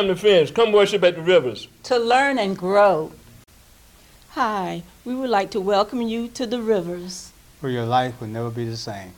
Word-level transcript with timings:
family 0.00 0.14
friends, 0.14 0.50
come 0.50 0.72
worship 0.72 1.04
at 1.04 1.14
the 1.14 1.20
rivers. 1.20 1.68
to 1.82 1.98
learn 1.98 2.38
and 2.38 2.56
grow. 2.56 3.12
Hi, 4.30 4.82
we 5.04 5.14
would 5.14 5.28
like 5.28 5.50
to 5.50 5.60
welcome 5.60 6.00
you 6.00 6.28
to 6.28 6.46
the 6.46 6.62
Rivers. 6.62 7.32
where 7.60 7.70
your 7.70 7.84
life 7.84 8.18
will 8.18 8.28
never 8.28 8.48
be 8.48 8.64
the 8.64 8.78
same. 8.78 9.12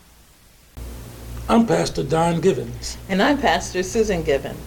I'm 1.48 1.68
Pastor 1.68 2.02
Don 2.02 2.40
Givens, 2.40 2.96
And 3.08 3.22
I'm 3.22 3.38
Pastor 3.38 3.84
Susan 3.84 4.24
Givens. 4.24 4.58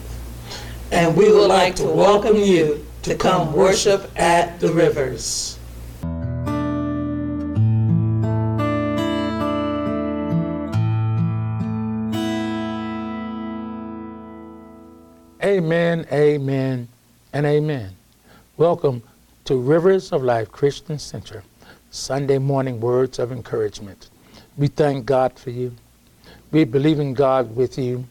And 0.90 1.14
we 1.14 1.30
would 1.30 1.48
like 1.48 1.76
to 1.76 1.84
welcome 1.84 2.36
you 2.36 2.86
to 3.02 3.14
come 3.14 3.52
worship 3.52 4.10
at 4.16 4.58
the 4.58 4.72
rivers. 4.72 5.58
Amen, 15.46 16.04
amen, 16.10 16.88
and 17.32 17.46
amen. 17.46 17.94
Welcome 18.56 19.00
to 19.44 19.56
Rivers 19.56 20.10
of 20.10 20.24
Life 20.24 20.50
Christian 20.50 20.98
Center, 20.98 21.44
Sunday 21.92 22.38
morning 22.38 22.80
words 22.80 23.20
of 23.20 23.30
encouragement. 23.30 24.10
We 24.56 24.66
thank 24.66 25.06
God 25.06 25.38
for 25.38 25.50
you. 25.50 25.72
We 26.50 26.64
believe 26.64 26.98
in 26.98 27.14
God 27.14 27.54
with 27.54 27.78
you. 27.78 28.04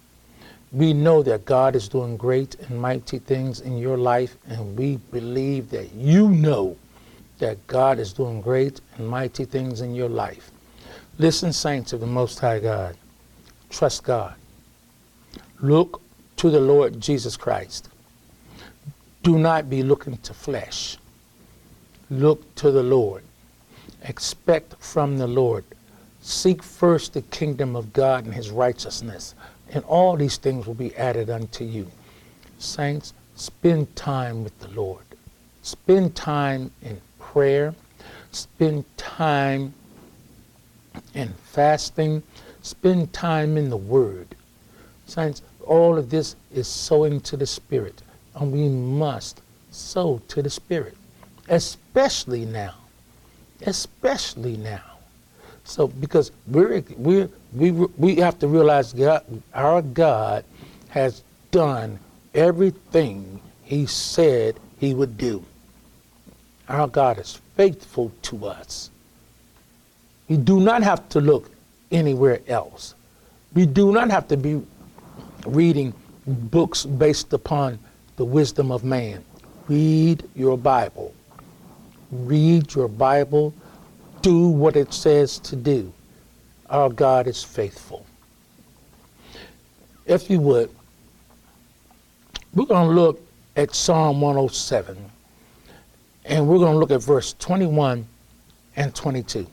We 0.71 0.93
know 0.93 1.21
that 1.23 1.43
God 1.43 1.75
is 1.75 1.89
doing 1.89 2.15
great 2.15 2.55
and 2.55 2.79
mighty 2.79 3.19
things 3.19 3.59
in 3.59 3.77
your 3.77 3.97
life, 3.97 4.37
and 4.47 4.79
we 4.79 4.95
believe 5.11 5.69
that 5.71 5.91
you 5.91 6.29
know 6.29 6.77
that 7.39 7.67
God 7.67 7.99
is 7.99 8.13
doing 8.13 8.39
great 8.39 8.79
and 8.95 9.09
mighty 9.09 9.43
things 9.43 9.81
in 9.81 9.93
your 9.93 10.07
life. 10.07 10.51
Listen, 11.17 11.51
saints 11.51 11.91
of 11.91 11.99
the 11.99 12.07
Most 12.07 12.39
High 12.39 12.59
God. 12.59 12.95
Trust 13.69 14.05
God. 14.05 14.35
Look 15.59 16.01
to 16.37 16.49
the 16.49 16.59
Lord 16.59 16.99
Jesus 16.99 17.37
Christ. 17.37 17.89
Do 19.23 19.39
not 19.39 19.69
be 19.69 19.83
looking 19.83 20.17
to 20.17 20.33
flesh. 20.33 20.97
Look 22.09 22.53
to 22.55 22.71
the 22.71 22.83
Lord. 22.83 23.23
Expect 24.03 24.75
from 24.79 25.17
the 25.17 25.27
Lord. 25.27 25.63
Seek 26.21 26.61
first 26.61 27.13
the 27.13 27.21
kingdom 27.23 27.75
of 27.75 27.93
God 27.93 28.25
and 28.25 28.33
his 28.33 28.51
righteousness, 28.51 29.35
and 29.71 29.83
all 29.85 30.15
these 30.15 30.37
things 30.37 30.65
will 30.67 30.75
be 30.75 30.95
added 30.95 31.29
unto 31.29 31.63
you. 31.63 31.89
Saints, 32.59 33.13
spend 33.35 33.95
time 33.95 34.43
with 34.43 34.57
the 34.59 34.69
Lord. 34.69 35.03
Spend 35.61 36.15
time 36.15 36.71
in 36.83 37.01
prayer. 37.19 37.73
Spend 38.31 38.85
time 38.97 39.73
in 41.13 41.29
fasting. 41.29 42.21
Spend 42.61 43.11
time 43.13 43.57
in 43.57 43.69
the 43.69 43.77
Word. 43.77 44.27
Saints, 45.07 45.41
all 45.65 45.97
of 45.97 46.09
this 46.09 46.35
is 46.53 46.67
sowing 46.67 47.19
to 47.21 47.37
the 47.37 47.45
Spirit, 47.45 48.01
and 48.35 48.51
we 48.51 48.69
must 48.69 49.41
sow 49.71 50.21
to 50.29 50.41
the 50.41 50.49
Spirit, 50.49 50.95
especially 51.49 52.45
now. 52.45 52.75
Especially 53.65 54.57
now. 54.57 54.83
So, 55.63 55.87
because 55.87 56.31
we're, 56.47 56.83
we're, 56.97 57.29
we, 57.53 57.71
we 57.71 58.15
have 58.17 58.37
to 58.39 58.47
realize 58.47 58.93
God, 58.93 59.25
our 59.53 59.81
God 59.81 60.45
has 60.89 61.23
done 61.51 61.99
everything 62.33 63.39
He 63.63 63.85
said 63.85 64.59
He 64.79 64.93
would 64.93 65.17
do. 65.17 65.43
Our 66.69 66.87
God 66.87 67.19
is 67.19 67.39
faithful 67.55 68.11
to 68.23 68.45
us. 68.45 68.89
We 70.27 70.37
do 70.37 70.59
not 70.59 70.83
have 70.83 71.07
to 71.09 71.21
look 71.21 71.49
anywhere 71.91 72.41
else. 72.47 72.95
We 73.53 73.65
do 73.65 73.91
not 73.91 74.09
have 74.09 74.27
to 74.29 74.37
be 74.37 74.61
reading 75.45 75.93
books 76.25 76.85
based 76.85 77.33
upon 77.33 77.79
the 78.15 78.25
wisdom 78.25 78.71
of 78.71 78.83
man. 78.83 79.23
Read 79.67 80.27
your 80.35 80.57
Bible. 80.57 81.13
Read 82.11 82.73
your 82.73 82.87
Bible. 82.87 83.53
Do 84.21 84.47
what 84.47 84.75
it 84.75 84.93
says 84.93 85.39
to 85.39 85.55
do. 85.55 85.93
Our 86.69 86.89
God 86.89 87.27
is 87.27 87.43
faithful. 87.43 88.05
If 90.05 90.29
you 90.29 90.39
would, 90.39 90.69
we're 92.53 92.65
going 92.65 92.89
to 92.89 92.95
look 92.95 93.21
at 93.55 93.73
Psalm 93.73 94.21
107, 94.21 94.97
and 96.25 96.47
we're 96.47 96.57
going 96.57 96.73
to 96.73 96.77
look 96.77 96.91
at 96.91 97.03
verse 97.03 97.33
21 97.39 98.07
and 98.75 98.95
22. 98.95 99.47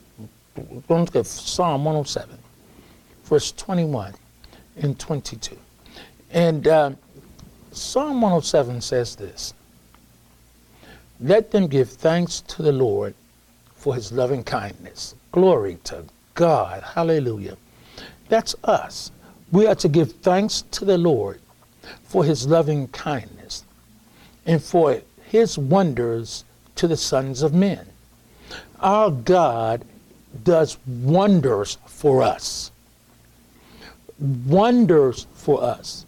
We're 0.57 0.65
going 0.65 1.07
to 1.07 1.13
look 1.13 1.17
at 1.17 1.27
Psalm 1.27 1.85
107, 1.85 2.39
verse 3.25 3.53
21 3.53 4.15
and 4.77 4.99
22. 4.99 5.57
And 6.33 6.67
uh, 6.67 6.93
Psalm 7.73 8.23
107 8.23 8.81
says 8.81 9.17
this 9.17 9.53
Let 11.21 11.51
them 11.51 11.67
give 11.67 11.91
thanks 11.91 12.41
to 12.49 12.63
the 12.63 12.73
Lord 12.73 13.15
for 13.75 13.95
his 13.95 14.13
loving 14.13 14.43
kindness. 14.43 15.15
Glory 15.31 15.79
to 15.85 16.05
God. 16.35 16.83
Hallelujah. 16.83 17.57
That's 18.29 18.55
us. 18.65 19.11
We 19.51 19.67
are 19.67 19.75
to 19.77 19.89
give 19.89 20.13
thanks 20.13 20.63
to 20.73 20.87
the 20.87 20.97
Lord 20.97 21.41
for 22.05 22.25
his 22.25 22.47
loving 22.47 22.89
kindness 22.89 23.65
and 24.47 24.63
for 24.63 25.03
his 25.27 25.59
wonders 25.59 26.45
to 26.77 26.89
the 26.89 26.97
sons 26.97 27.43
of 27.43 27.53
men. 27.53 27.87
Our 28.81 29.11
God 29.11 29.85
does 30.45 30.79
wonders 30.87 31.77
for 31.87 32.23
us. 32.23 32.71
Wonders 34.19 35.27
for 35.35 35.63
us 35.63 36.07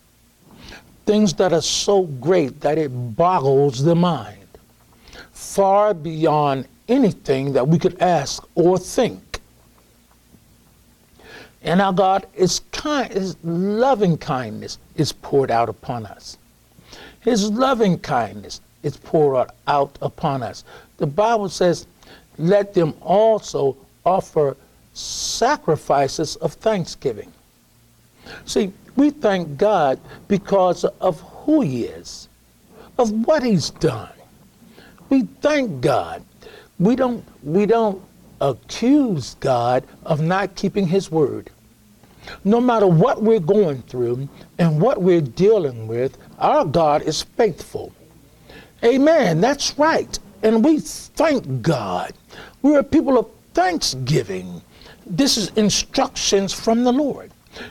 things 1.07 1.35
that 1.35 1.53
are 1.53 1.63
so 1.63 2.03
great 2.03 2.61
that 2.61 2.79
it 2.79 2.89
boggles 2.89 3.83
the 3.83 3.95
mind, 3.95 4.49
far 5.33 5.95
beyond 5.95 6.67
anything 6.89 7.53
that 7.53 7.67
we 7.67 7.79
could 7.79 8.01
ask 8.01 8.47
or 8.55 8.79
think. 8.79 9.41
And 11.63 11.81
our 11.81 11.93
God 11.93 12.27
is 12.35 12.61
kind, 12.73 13.13
His 13.13 13.37
loving 13.43 14.19
kindness 14.19 14.79
is 14.97 15.13
poured 15.13 15.51
out 15.51 15.69
upon 15.69 16.07
us. 16.07 16.37
His 17.21 17.51
loving 17.51 17.99
kindness 17.99 18.61
is 18.83 18.99
poured 18.99 19.49
out 19.67 19.97
upon 20.03 20.43
us. 20.43 20.63
The 20.99 21.07
Bible 21.07 21.49
says, 21.49 21.87
let 22.37 22.75
them 22.75 22.95
also 23.01 23.77
offer 24.05 24.57
sacrifices 24.93 26.37
of 26.37 26.53
thanksgiving. 26.53 27.33
See, 28.45 28.73
we 28.97 29.11
thank 29.11 29.57
God 29.57 30.01
because 30.29 30.85
of 30.85 31.21
who 31.21 31.61
He 31.63 31.85
is, 31.85 32.29
of 32.99 33.11
what 33.27 33.43
He's 33.43 33.71
done. 33.71 34.13
We 35.09 35.23
thank 35.41 35.81
God. 35.81 36.25
We 36.79 36.97
don't, 36.97 37.25
we 37.43 37.67
don't 37.67 38.03
accuse 38.41 39.35
God 39.41 39.85
of 40.05 40.21
not 40.21 40.55
keeping 40.55 40.87
His 40.87 41.11
word. 41.11 41.51
No 42.45 42.61
matter 42.61 42.87
what 42.87 43.23
we're 43.23 43.41
going 43.41 43.83
through 43.83 44.29
and 44.59 44.81
what 44.81 45.03
we're 45.03 45.21
dealing 45.21 45.87
with, 45.87 46.17
our 46.39 46.65
God 46.65 47.03
is 47.03 47.23
faithful. 47.23 47.93
Amen. 48.83 49.41
That's 49.41 49.79
right. 49.79 50.19
And 50.43 50.65
we 50.65 50.81
thank 50.81 51.63
God. 51.63 52.13
We're 52.63 52.81
a 52.81 52.85
people 52.85 53.19
of 53.19 53.29
thanksgiving. 53.55 54.63
This 55.07 55.37
is 55.37 55.49
instructions 55.51 56.53
from 56.53 56.85
the 56.85 56.93
Lord. 56.93 57.31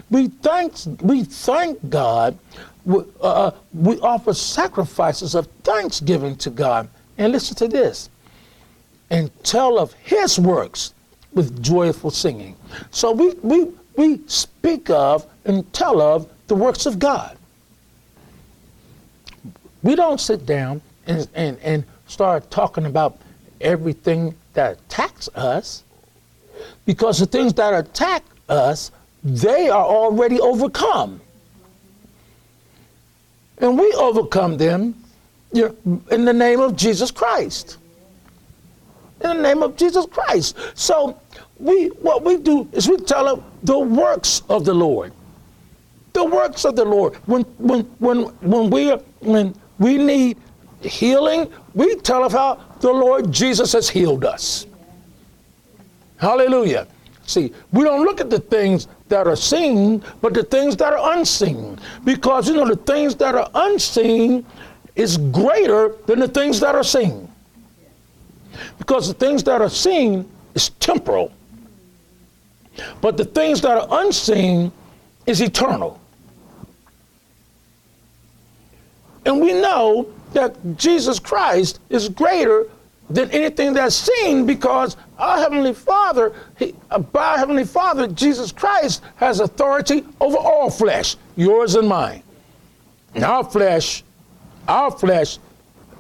We 0.10 0.28
thank, 0.28 0.76
we 1.02 1.24
thank 1.24 1.90
God. 1.90 2.38
We, 2.86 3.04
uh, 3.22 3.52
we 3.74 4.00
offer 4.00 4.34
sacrifices 4.34 5.36
of 5.36 5.48
thanksgiving 5.64 6.36
to 6.38 6.50
God. 6.50 6.90
And 7.18 7.32
listen 7.32 7.56
to 7.58 7.68
this 7.68 8.10
and 9.10 9.32
tell 9.44 9.78
of 9.78 9.94
his 9.94 10.40
works 10.40 10.94
with 11.34 11.62
joyful 11.62 12.12
singing. 12.12 12.56
So 12.92 13.12
we, 13.12 13.34
we, 13.42 13.72
we 13.96 14.22
speak 14.28 14.90
of 14.90 15.28
and 15.46 15.72
tell 15.74 16.02
of 16.02 16.30
the 16.48 16.56
works 16.56 16.86
of 16.86 17.00
God. 17.00 17.38
We 19.84 19.96
don't 19.96 20.20
sit 20.20 20.46
down 20.46 20.82
and, 21.06 21.28
and, 21.36 21.60
and 21.62 21.84
start 22.08 22.50
talking 22.50 22.86
about 22.86 23.20
everything 23.62 24.36
that 24.54 24.74
attacks 24.74 25.30
us 25.36 25.84
because 26.86 27.20
the 27.20 27.26
things 27.26 27.54
that 27.56 27.74
attack 27.74 28.24
us 28.50 28.92
they 29.24 29.70
are 29.70 29.86
already 29.86 30.40
overcome. 30.40 31.22
And 33.60 33.78
we 33.78 33.92
overcome 33.94 34.58
them 34.58 34.96
in 35.54 36.26
the 36.26 36.34
name 36.34 36.60
of 36.60 36.76
Jesus 36.76 37.12
Christ. 37.12 37.78
In 39.22 39.38
the 39.38 39.42
name 39.42 39.64
of 39.64 39.78
Jesus 39.78 40.06
Christ. 40.06 40.58
So 40.74 41.20
we 41.60 41.88
what 41.88 42.24
we 42.24 42.38
do 42.38 42.68
is 42.74 42.90
we 42.90 42.98
tell 42.98 43.36
them 43.36 43.46
the 43.64 43.80
works 43.80 44.42
of 44.50 44.66
the 44.66 44.74
Lord. 44.74 45.14
The 46.12 46.26
works 46.26 46.66
of 46.66 46.76
the 46.76 46.84
Lord. 46.84 47.16
When 47.26 47.44
when 47.58 47.84
when 48.00 48.24
when 48.42 48.70
we 48.70 48.90
when 49.22 49.56
we 49.80 49.98
need 49.98 50.38
healing, 50.82 51.50
we 51.74 51.96
tell 51.96 52.24
of 52.26 52.34
how 52.34 52.60
the 52.82 52.92
Lord 52.92 53.32
Jesus 53.32 53.72
has 53.72 53.88
healed 53.88 54.26
us. 54.26 54.68
Hallelujah. 56.18 56.88
See, 57.26 57.54
we 57.72 57.84
don't 57.84 58.04
look 58.04 58.20
at 58.20 58.30
the 58.30 58.40
things 58.40 58.88
that 59.08 59.28
are 59.28 59.36
seen, 59.36 60.04
but 60.22 60.34
the 60.34 60.44
things 60.44 60.76
that 60.78 60.94
are 60.94 61.18
unseen. 61.18 61.80
Because, 62.04 62.50
you 62.50 62.56
know, 62.56 62.68
the 62.68 62.76
things 62.76 63.16
that 63.16 63.36
are 63.36 63.50
unseen, 63.54 64.46
is 64.96 65.18
greater 65.18 65.96
than 66.06 66.20
the 66.20 66.28
things 66.28 66.60
that 66.60 66.76
are 66.76 66.84
seen. 66.84 67.28
Because 68.78 69.08
the 69.08 69.14
things 69.14 69.44
that 69.44 69.62
are 69.62 69.70
seen 69.70 70.30
is 70.54 70.70
temporal. 70.70 71.32
But 73.02 73.18
the 73.18 73.26
things 73.26 73.62
that 73.62 73.78
are 73.78 73.88
unseen 74.06 74.72
is 75.26 75.42
eternal. 75.42 76.00
And 79.26 79.40
we 79.40 79.54
know 79.54 80.08
that 80.34 80.56
Jesus 80.78 81.20
Christ 81.20 81.80
is 81.90 82.10
greater 82.10 82.68
than 83.10 83.30
anything 83.32 83.74
that's 83.74 83.96
seen 83.96 84.46
because 84.46 84.98
our 85.18 85.38
Heavenly 85.38 85.74
Father, 85.74 86.34
he, 86.58 86.76
uh, 86.90 87.02
our 87.16 87.38
Heavenly 87.38 87.66
Father, 87.66 88.08
Jesus 88.08 88.52
Christ, 88.52 89.04
has 89.16 89.40
authority 89.40 90.04
over 90.20 90.38
all 90.38 90.70
flesh, 90.70 91.16
yours 91.36 91.76
and 91.76 91.88
mine. 91.88 92.24
And 93.16 93.24
our 93.24 93.44
flesh, 93.44 94.04
our 94.68 94.92
flesh 94.92 95.38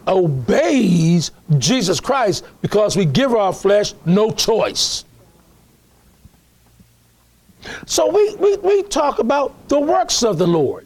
obeys 0.07 1.31
Jesus 1.57 2.00
Christ 2.00 2.45
because 2.62 2.98
we 2.98 3.06
give 3.06 3.33
our 3.33 3.54
flesh 3.54 3.94
no 4.06 4.31
choice. 4.31 5.06
So 7.86 8.12
we, 8.12 8.36
we, 8.36 8.57
we 8.57 8.83
talk 8.83 9.19
about 9.19 9.69
the 9.69 9.80
works 9.80 10.24
of 10.24 10.38
the 10.38 10.48
Lord. 10.48 10.86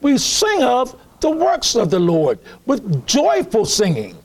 We 0.00 0.18
sing 0.18 0.62
of 0.62 0.98
the 1.20 1.30
works 1.30 1.76
of 1.76 1.90
the 1.90 1.98
Lord 1.98 2.38
with 2.66 3.06
joyful 3.06 3.64
singing. 3.64 4.16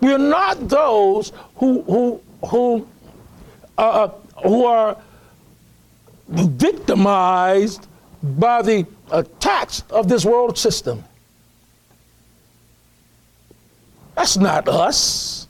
We're 0.00 0.18
not 0.18 0.68
those 0.68 1.32
who, 1.56 1.82
who, 1.82 2.20
who, 2.46 2.88
uh, 3.78 4.08
who 4.42 4.64
are 4.64 4.96
victimized 6.28 7.86
by 8.22 8.62
the 8.62 8.86
attacks 9.10 9.82
of 9.90 10.08
this 10.08 10.24
world 10.24 10.56
system. 10.56 11.04
That's 14.14 14.36
not 14.36 14.68
us. 14.68 15.48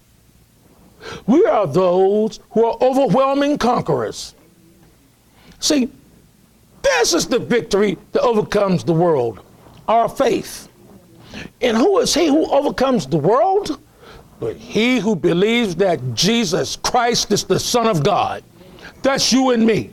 We 1.27 1.45
are 1.45 1.67
those 1.67 2.41
who 2.51 2.65
are 2.65 2.77
overwhelming 2.81 3.59
conquerors. 3.59 4.35
See, 5.61 5.91
this 6.83 7.15
is 7.15 7.27
the 7.27 7.39
victory 7.39 7.99
that 8.13 8.23
overcomes 8.23 8.85
the 8.85 8.93
world 8.93 9.41
our 9.89 10.09
faith. 10.09 10.69
And 11.61 11.77
who 11.77 11.99
is 11.99 12.15
he 12.15 12.27
who 12.27 12.51
overcomes 12.51 13.07
the 13.07 13.17
world? 13.17 13.81
But 14.45 14.57
he 14.57 14.99
who 14.99 15.17
believes 15.17 15.75
that 15.77 16.15
Jesus 16.15 16.77
Christ 16.77 17.33
is 17.33 17.45
the 17.45 17.59
Son 17.59 17.87
of 17.87 18.05
God. 18.05 18.45
That's 19.01 19.33
you 19.33 19.53
and 19.53 19.65
me. 19.65 19.89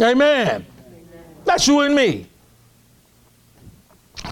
Amen. 0.00 0.64
That's 1.44 1.66
you 1.66 1.80
and 1.80 1.96
me. 1.96 2.28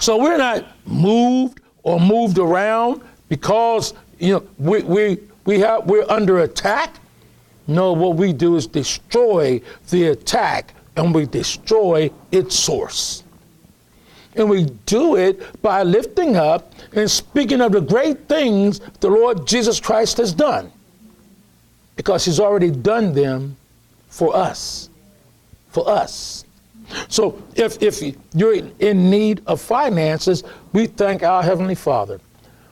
So 0.01 0.23
we're 0.23 0.39
not 0.39 0.69
moved 0.87 1.61
or 1.83 1.99
moved 1.99 2.39
around 2.39 3.03
because 3.29 3.93
you 4.21 4.35
know 4.35 4.47
we 4.57 4.83
we 4.85 5.19
we 5.47 5.59
have 5.59 5.87
we're 5.87 6.09
under 6.09 6.39
attack. 6.39 6.95
No, 7.67 7.93
what 7.93 8.15
we 8.15 8.33
do 8.33 8.55
is 8.55 8.69
destroy 8.69 9.61
the 9.89 10.11
attack 10.11 10.75
and 10.95 11.13
we 11.13 11.27
destroy 11.27 12.09
its 12.31 12.55
source. 12.55 13.25
And 14.37 14.49
we 14.49 14.65
do 14.87 15.17
it 15.17 15.61
by 15.61 15.83
lifting 15.83 16.37
up 16.37 16.73
and 16.93 17.11
speaking 17.11 17.61
of 17.61 17.73
the 17.73 17.81
great 17.81 18.29
things 18.29 18.81
the 19.01 19.11
Lord 19.11 19.47
Jesus 19.47 19.81
Christ 19.81 20.19
has 20.19 20.33
done. 20.33 20.73
Because 21.97 22.25
he's 22.25 22.41
already 22.41 22.71
done 22.71 23.13
them 23.13 23.57
for 24.09 24.35
us. 24.35 24.89
For 25.71 25.89
us. 25.89 26.45
So 27.09 27.43
if, 27.55 27.83
if 27.83 28.03
you're 28.35 28.55
in 28.79 29.11
need 29.11 29.43
of 29.47 29.61
finances, 29.61 30.43
we 30.73 30.87
thank 30.87 31.23
our 31.23 31.43
Heavenly 31.43 31.75
Father 31.75 32.21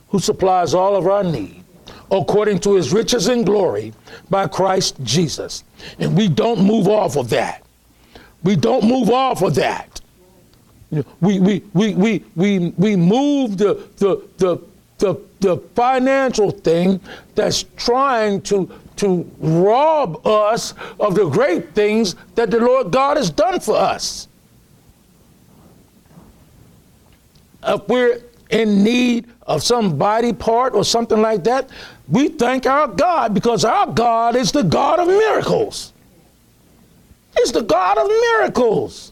who 0.09 0.19
supplies 0.19 0.73
all 0.73 0.95
of 0.95 1.07
our 1.07 1.23
need 1.23 1.63
according 2.11 2.59
to 2.59 2.75
his 2.75 2.91
riches 2.91 3.27
and 3.27 3.45
glory 3.45 3.93
by 4.29 4.47
Christ 4.47 4.95
Jesus. 5.03 5.63
And 5.99 6.17
we 6.17 6.27
don't 6.27 6.61
move 6.63 6.87
off 6.87 7.15
of 7.15 7.29
that. 7.29 7.63
We 8.43 8.55
don't 8.55 8.83
move 8.83 9.09
off 9.09 9.41
of 9.41 9.55
that. 9.55 9.88
You 10.91 10.99
know, 10.99 11.05
we, 11.21 11.39
we, 11.39 11.63
we, 11.73 11.93
we, 11.93 12.23
we, 12.35 12.69
we 12.77 12.95
move 12.95 13.57
the, 13.57 13.87
the, 13.97 14.27
the, 14.37 14.57
the, 14.97 15.21
the 15.39 15.57
financial 15.75 16.51
thing 16.51 16.99
that's 17.35 17.63
trying 17.77 18.41
to, 18.43 18.71
to 18.97 19.29
rob 19.39 20.25
us 20.25 20.73
of 20.99 21.15
the 21.15 21.27
great 21.29 21.73
things 21.75 22.15
that 22.35 22.51
the 22.51 22.59
Lord 22.59 22.91
God 22.91 23.17
has 23.17 23.29
done 23.29 23.59
for 23.59 23.75
us. 23.75 24.27
If 27.63 27.87
we're 27.87 28.21
in 28.49 28.83
need 28.83 29.27
of 29.43 29.63
some 29.63 29.97
body 29.97 30.33
part 30.33 30.73
or 30.73 30.83
something 30.83 31.21
like 31.21 31.43
that, 31.43 31.69
we 32.07 32.29
thank 32.29 32.65
our 32.65 32.87
God 32.87 33.33
because 33.33 33.63
our 33.63 33.87
God 33.87 34.35
is 34.35 34.51
the 34.51 34.63
God 34.63 34.99
of 34.99 35.07
miracles. 35.07 35.93
He's 37.37 37.51
the 37.51 37.61
God 37.61 37.97
of 37.97 38.07
miracles. 38.07 39.11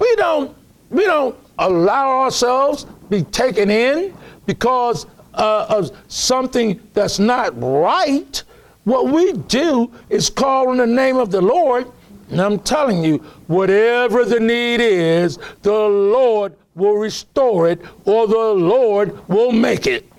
We 0.00 0.16
don't, 0.16 0.56
we 0.88 1.04
don't 1.04 1.36
allow 1.58 2.22
ourselves 2.22 2.86
be 3.08 3.22
taken 3.22 3.70
in 3.70 4.16
because 4.46 5.06
uh, 5.34 5.66
of 5.68 5.90
something 6.08 6.80
that's 6.94 7.18
not 7.18 7.52
right. 7.60 8.42
What 8.84 9.08
we 9.08 9.32
do 9.32 9.92
is 10.08 10.30
call 10.30 10.70
on 10.70 10.78
the 10.78 10.86
name 10.86 11.18
of 11.18 11.30
the 11.30 11.40
Lord, 11.40 11.86
and 12.30 12.40
I'm 12.40 12.58
telling 12.58 13.04
you, 13.04 13.18
whatever 13.46 14.24
the 14.24 14.40
need 14.40 14.80
is, 14.80 15.38
the 15.62 15.72
Lord 15.72 16.54
will 16.74 16.96
restore 16.96 17.68
it 17.68 17.80
or 18.04 18.26
the 18.26 18.36
Lord 18.36 19.28
will 19.28 19.52
make 19.52 19.86
it. 19.86 20.10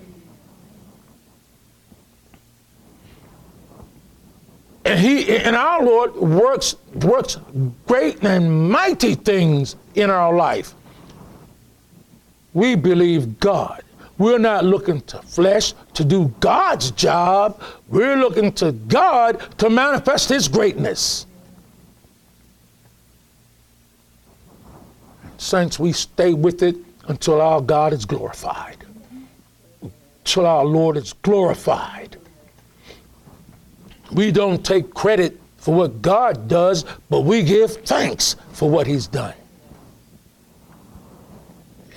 And 4.84 5.00
he 5.00 5.38
and 5.38 5.56
our 5.56 5.84
Lord 5.84 6.16
works 6.16 6.76
works 6.96 7.38
great 7.88 8.24
and 8.24 8.70
mighty 8.72 9.16
things 9.16 9.76
in 9.96 10.10
our 10.10 10.36
life. 10.36 10.74
We 12.54 12.76
believe 12.76 13.40
God. 13.40 13.84
We're 14.18 14.40
not 14.40 14.66
looking 14.66 15.02
to 15.02 15.22
flesh 15.22 15.74
to 15.94 16.04
do 16.04 16.34
God's 16.40 16.92
job. 16.92 17.62
We're 17.88 18.18
looking 18.18 18.52
to 18.54 18.72
God 18.72 19.58
to 19.58 19.70
manifest 19.70 20.30
his 20.30 20.48
greatness. 20.48 21.26
Saints, 25.38 25.80
we 25.80 25.92
stay 25.92 26.34
with 26.34 26.62
it 26.62 26.76
until 27.08 27.42
our 27.42 27.62
God 27.62 27.94
is 27.94 28.06
glorified. 28.06 28.78
Until 29.82 30.46
our 30.46 30.66
Lord 30.66 30.98
is 30.98 31.14
glorified. 31.14 32.18
We 34.14 34.32
don't 34.32 34.66
take 34.66 34.94
credit 34.94 35.40
for 35.58 35.74
what 35.76 36.02
God 36.02 36.48
does, 36.48 36.86
but 37.10 37.22
we 37.22 37.44
give 37.44 37.78
thanks 37.86 38.36
for 38.54 38.70
what 38.70 38.88
He's 38.88 39.08
done. 39.08 39.34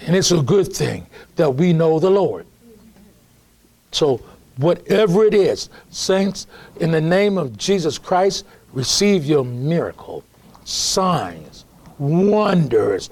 And 0.06 0.14
it's 0.14 0.32
a 0.32 0.42
good 0.42 0.72
thing 0.72 1.06
that 1.36 1.54
we 1.54 1.72
know 1.72 1.98
the 1.98 2.10
Lord. 2.10 2.46
So, 3.90 4.20
whatever 4.58 5.24
it 5.24 5.34
is, 5.34 5.70
saints, 5.90 6.46
in 6.80 6.90
the 6.90 7.00
name 7.00 7.38
of 7.38 7.56
Jesus 7.56 7.96
Christ, 7.96 8.44
receive 8.72 9.24
your 9.24 9.44
miracle, 9.44 10.24
signs, 10.64 11.64
wonders, 11.98 13.10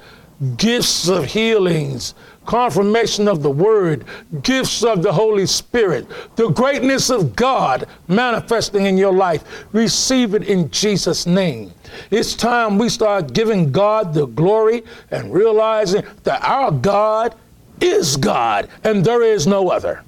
gifts 0.56 1.08
of 1.08 1.24
healings, 1.24 2.14
confirmation 2.46 3.28
of 3.28 3.42
the 3.42 3.50
Word, 3.50 4.04
gifts 4.42 4.82
of 4.82 5.02
the 5.02 5.12
Holy 5.12 5.46
Spirit, 5.46 6.06
the 6.36 6.48
greatness 6.50 7.10
of 7.10 7.36
God 7.36 7.86
manifesting 8.08 8.86
in 8.86 8.98
your 8.98 9.12
life. 9.12 9.44
Receive 9.72 10.34
it 10.34 10.44
in 10.44 10.70
Jesus' 10.70 11.26
name. 11.26 11.72
It's 12.10 12.34
time 12.34 12.78
we 12.78 12.88
start 12.88 13.32
giving 13.32 13.70
God 13.70 14.14
the 14.14 14.26
glory 14.26 14.82
and 15.10 15.32
realizing 15.32 16.04
that 16.24 16.42
our 16.42 16.70
God 16.70 17.34
is 17.80 18.16
God 18.16 18.68
and 18.84 19.04
there 19.04 19.22
is 19.22 19.46
no 19.46 19.70
other. 19.70 20.02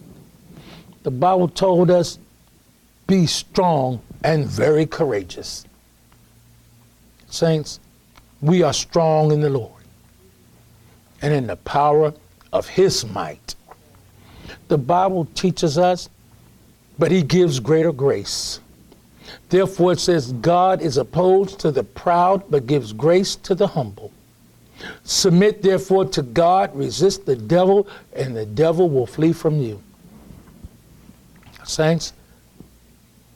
The 1.03 1.11
Bible 1.11 1.47
told 1.47 1.89
us, 1.89 2.19
Be 3.07 3.25
strong 3.25 4.01
and 4.23 4.45
very 4.45 4.85
courageous. 4.85 5.65
Saints, 7.29 7.79
we 8.41 8.63
are 8.63 8.73
strong 8.73 9.31
in 9.31 9.41
the 9.41 9.49
Lord 9.49 9.71
and 11.21 11.33
in 11.33 11.47
the 11.47 11.55
power 11.57 12.13
of 12.53 12.67
his 12.67 13.05
might. 13.05 13.55
The 14.67 14.77
Bible 14.77 15.25
teaches 15.33 15.77
us, 15.77 16.09
but 16.99 17.11
he 17.11 17.23
gives 17.23 17.59
greater 17.59 17.91
grace. 17.91 18.59
Therefore, 19.49 19.93
it 19.93 19.99
says, 19.99 20.33
God 20.33 20.81
is 20.81 20.97
opposed 20.97 21.59
to 21.59 21.71
the 21.71 21.83
proud, 21.83 22.43
but 22.49 22.67
gives 22.67 22.93
grace 22.93 23.35
to 23.37 23.55
the 23.55 23.67
humble. 23.67 24.11
Submit 25.03 25.61
therefore 25.61 26.05
to 26.05 26.21
God, 26.21 26.75
resist 26.75 27.25
the 27.25 27.35
devil, 27.35 27.87
and 28.13 28.35
the 28.35 28.45
devil 28.45 28.89
will 28.89 29.07
flee 29.07 29.33
from 29.33 29.59
you. 29.59 29.81
Saints, 31.63 32.13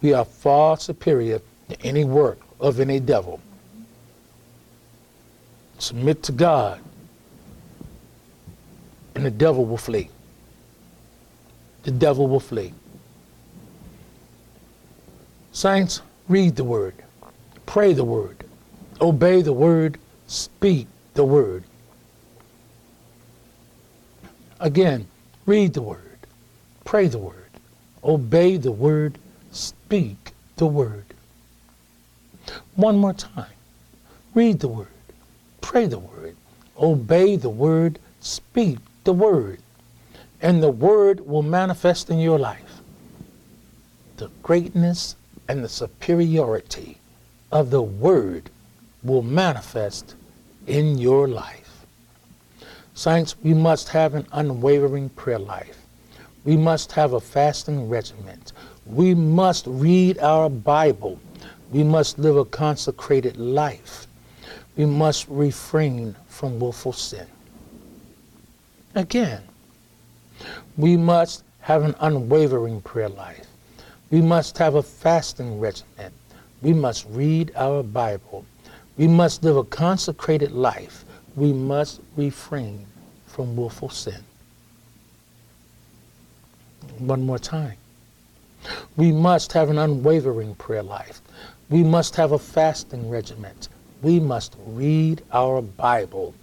we 0.02 0.14
are 0.14 0.26
far 0.26 0.78
superior 0.78 1.42
to 1.70 1.82
any 1.82 2.06
work 2.06 2.40
of 2.60 2.80
any 2.80 3.00
devil. 3.00 3.40
Submit 5.82 6.22
to 6.22 6.32
God, 6.32 6.80
and 9.16 9.26
the 9.26 9.32
devil 9.32 9.66
will 9.66 9.78
flee. 9.78 10.12
The 11.82 11.90
devil 11.90 12.28
will 12.28 12.40
flee. 12.40 12.72
Saints, 15.52 16.04
read 16.30 16.56
the 16.56 16.64
word, 16.64 16.94
pray 17.66 17.94
the 17.94 18.04
word, 18.04 18.44
obey 19.02 19.42
the 19.42 19.54
word, 19.54 19.98
speak 20.28 20.86
the 21.16 21.26
word. 21.26 21.64
Again, 24.60 25.08
read 25.48 25.74
the 25.74 25.82
word, 25.82 26.20
pray 26.86 27.08
the 27.08 27.18
word, 27.18 27.50
obey 28.04 28.58
the 28.58 28.72
word, 28.72 29.18
speak 29.52 30.34
the 30.58 30.68
word. 30.68 31.06
One 32.76 33.00
more 33.00 33.14
time. 33.14 33.56
Read 34.36 34.60
the 34.60 34.68
word, 34.68 34.88
pray 35.72 35.86
the 35.86 36.00
word, 36.00 36.36
obey 36.78 37.36
the 37.36 37.50
word, 37.50 37.98
speak 38.20 38.78
the 39.06 39.14
word, 39.14 39.60
and 40.42 40.62
the 40.62 40.72
word 40.72 41.26
will 41.26 41.42
manifest 41.44 42.10
in 42.10 42.20
your 42.20 42.38
life 42.38 42.72
the 44.22 44.30
greatness 44.44 45.16
and 45.48 45.64
the 45.64 45.70
superiority 45.70 47.00
of 47.52 47.72
the 47.72 47.82
word 47.82 48.52
will 49.02 49.24
manifest 49.24 50.14
in 50.68 51.00
your 51.00 51.28
life. 51.28 51.88
Saints, 52.94 53.36
we 53.42 53.56
must 53.56 53.90
have 53.90 54.14
an 54.14 54.28
unwavering 54.32 55.10
prayer 55.10 55.40
life. 55.40 55.80
We 56.46 56.56
must 56.56 56.92
have 56.92 57.14
a 57.14 57.20
fasting 57.20 57.90
regiment. 57.90 58.54
We 58.86 59.16
must 59.16 59.66
read 59.66 60.20
our 60.20 60.52
Bible. 60.52 61.20
We 61.72 61.84
must 61.84 62.20
live 62.20 62.38
a 62.38 62.46
consecrated 62.46 63.38
life. 63.38 64.06
We 64.78 64.86
must 64.86 65.28
refrain 65.28 66.16
from 66.28 66.60
willful 66.60 66.94
sin. 66.94 67.28
Again, 68.96 69.42
we 70.78 70.98
must 70.98 71.44
have 71.60 71.84
an 71.84 71.96
unwavering 72.00 72.82
prayer 72.82 73.10
life. 73.10 73.48
We 74.10 74.22
must 74.22 74.58
have 74.58 74.76
a 74.76 74.84
fasting 74.84 75.60
regimen. 75.60 76.12
We 76.62 76.74
must 76.74 77.06
read 77.10 77.52
our 77.56 77.84
Bible. 77.84 78.46
We 78.98 79.08
must 79.08 79.44
live 79.44 79.58
a 79.58 79.64
consecrated 79.64 80.52
life. 80.52 81.06
We 81.36 81.54
must 81.54 82.02
refrain 82.18 82.86
from 83.26 83.56
willful 83.56 83.90
sin. 83.90 84.24
One 86.98 87.26
more 87.26 87.40
time. 87.40 87.78
We 88.98 89.12
must 89.12 89.54
have 89.54 89.70
an 89.70 89.78
unwavering 89.78 90.56
prayer 90.56 90.84
life. 90.84 91.22
We 91.70 91.84
must 91.84 92.16
have 92.16 92.34
a 92.34 92.40
fasting 92.40 93.10
regiment. 93.10 93.70
We 94.02 94.20
must 94.20 94.56
read 94.66 95.22
our 95.32 95.62
Bible. 95.62 96.34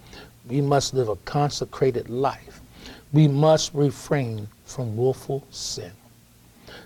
We 0.49 0.61
must 0.61 0.95
live 0.95 1.09
a 1.09 1.17
consecrated 1.17 2.09
life. 2.09 2.61
We 3.12 3.27
must 3.27 3.75
refrain 3.75 4.49
from 4.65 4.97
willful 4.97 5.45
sin. 5.50 5.93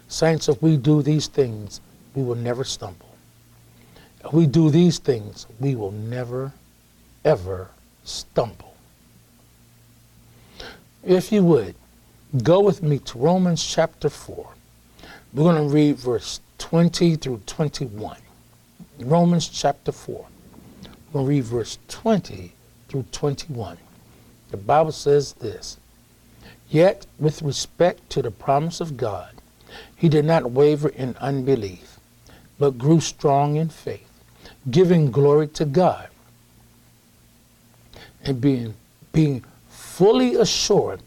Saints, 0.09 0.49
if 0.49 0.63
we 0.63 0.77
do 0.77 1.03
these 1.03 1.27
things, 1.27 1.81
we 2.15 2.23
will 2.23 2.37
never 2.37 2.65
stumble. 2.65 3.09
If 4.25 4.33
we 4.33 4.47
do 4.47 4.71
these 4.71 4.99
things, 4.99 5.47
we 5.59 5.75
will 5.75 5.91
never, 5.91 6.53
ever 7.25 7.69
stumble. 8.05 8.75
If 11.03 11.33
you 11.33 11.43
would, 11.45 11.75
go 12.43 12.61
with 12.61 12.83
me 12.83 12.99
to 13.01 13.19
Romans 13.19 13.65
chapter 13.65 14.09
4. 14.09 14.49
We're 15.35 15.43
going 15.43 15.69
to 15.69 15.75
read 15.75 15.97
verse 15.97 16.41
20 16.59 17.17
through 17.17 17.43
21. 17.47 18.17
Romans 19.01 19.49
chapter 19.49 19.91
4. 19.91 20.27
Going 21.13 21.27
to 21.27 21.29
read 21.29 21.45
verse 21.45 21.79
20 21.89 22.53
through 22.89 23.05
21. 23.13 23.77
The 24.51 24.57
Bible 24.57 24.93
says 24.93 25.35
this 25.35 25.77
Yet, 26.69 27.07
with 27.19 27.43
respect 27.43 28.09
to 28.11 28.23
the 28.23 28.31
promise 28.31 28.81
of 28.81 28.97
God, 28.97 29.31
he 29.95 30.09
did 30.09 30.25
not 30.25 30.51
waver 30.51 30.89
in 30.89 31.17
unbelief, 31.21 31.99
but 32.59 32.79
grew 32.79 33.01
strong 33.01 33.57
in 33.57 33.69
faith 33.69 34.09
giving 34.71 35.11
glory 35.11 35.49
to 35.49 35.65
God 35.65 36.09
and 38.25 38.41
being 38.41 38.75
being 39.13 39.45
fully 39.69 40.37
assured 40.37 41.01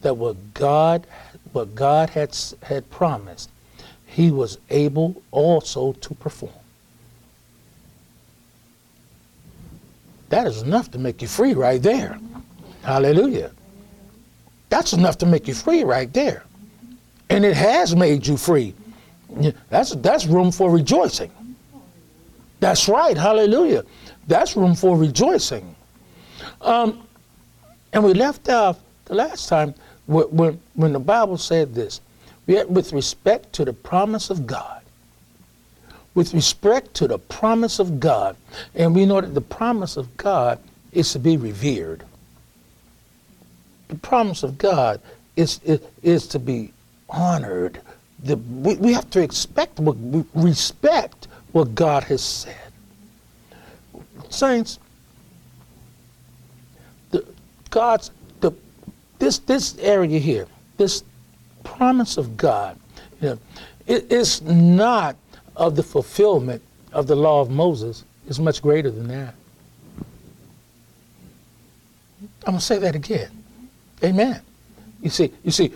that 0.00 0.16
what 0.16 0.54
God 0.54 1.06
what 1.52 1.74
God 1.74 2.10
had 2.10 2.36
had 2.62 2.88
promised, 2.90 3.50
he 4.06 4.30
was 4.30 4.58
able 4.70 5.22
also 5.30 5.92
to 5.92 6.14
perform. 6.14 6.52
That 10.32 10.46
is 10.46 10.62
enough 10.62 10.90
to 10.92 10.98
make 10.98 11.20
you 11.20 11.28
free 11.28 11.52
right 11.52 11.82
there. 11.82 12.18
Hallelujah. 12.84 13.50
That's 14.70 14.94
enough 14.94 15.18
to 15.18 15.26
make 15.26 15.46
you 15.46 15.52
free 15.52 15.84
right 15.84 16.10
there. 16.10 16.44
And 17.28 17.44
it 17.44 17.54
has 17.54 17.94
made 17.94 18.26
you 18.26 18.38
free. 18.38 18.74
That's 19.68 19.90
that's 19.96 20.24
room 20.24 20.50
for 20.50 20.70
rejoicing. 20.70 21.30
That's 22.60 22.88
right. 22.88 23.14
Hallelujah. 23.14 23.84
That's 24.26 24.56
room 24.56 24.74
for 24.74 24.96
rejoicing. 24.96 25.76
Um, 26.62 27.06
and 27.92 28.02
we 28.02 28.14
left 28.14 28.48
off 28.48 28.80
the 29.04 29.14
last 29.14 29.50
time 29.50 29.74
when, 30.06 30.58
when 30.72 30.94
the 30.94 31.00
Bible 31.00 31.36
said 31.36 31.74
this 31.74 32.00
yet 32.46 32.70
with 32.70 32.94
respect 32.94 33.52
to 33.52 33.66
the 33.66 33.74
promise 33.74 34.30
of 34.30 34.46
God, 34.46 34.81
with 36.14 36.34
respect 36.34 36.94
to 36.94 37.08
the 37.08 37.18
promise 37.18 37.78
of 37.78 37.98
God, 37.98 38.36
and 38.74 38.94
we 38.94 39.06
know 39.06 39.20
that 39.20 39.34
the 39.34 39.40
promise 39.40 39.96
of 39.96 40.16
God 40.16 40.58
is 40.92 41.12
to 41.12 41.18
be 41.18 41.36
revered. 41.36 42.04
The 43.88 43.94
promise 43.96 44.42
of 44.42 44.58
God 44.58 45.00
is, 45.36 45.60
is, 45.64 45.80
is 46.02 46.26
to 46.28 46.38
be 46.38 46.72
honored. 47.08 47.80
The, 48.24 48.36
we, 48.36 48.76
we 48.76 48.92
have 48.92 49.08
to 49.10 49.22
expect 49.22 49.80
what, 49.80 49.96
respect 50.34 51.28
what 51.52 51.74
God 51.74 52.04
has 52.04 52.22
said. 52.22 52.56
Saints, 54.28 54.78
the, 57.10 57.26
God's 57.70 58.10
the, 58.40 58.52
this 59.18 59.38
this 59.38 59.76
area 59.78 60.18
here, 60.18 60.46
this 60.78 61.04
promise 61.64 62.16
of 62.16 62.36
God, 62.36 62.78
you 63.20 63.30
know, 63.30 63.38
it 63.86 64.10
is 64.10 64.40
not 64.42 65.16
of 65.56 65.76
the 65.76 65.82
fulfillment 65.82 66.62
of 66.92 67.06
the 67.06 67.16
law 67.16 67.40
of 67.40 67.50
Moses. 67.50 68.04
is 68.28 68.38
much 68.38 68.62
greater 68.62 68.90
than 68.90 69.08
that. 69.08 69.34
I'm 72.44 72.54
gonna 72.54 72.60
say 72.60 72.78
that 72.78 72.94
again. 72.94 73.30
Amen. 74.02 74.40
You 75.00 75.10
see, 75.10 75.32
you 75.44 75.50
see, 75.50 75.72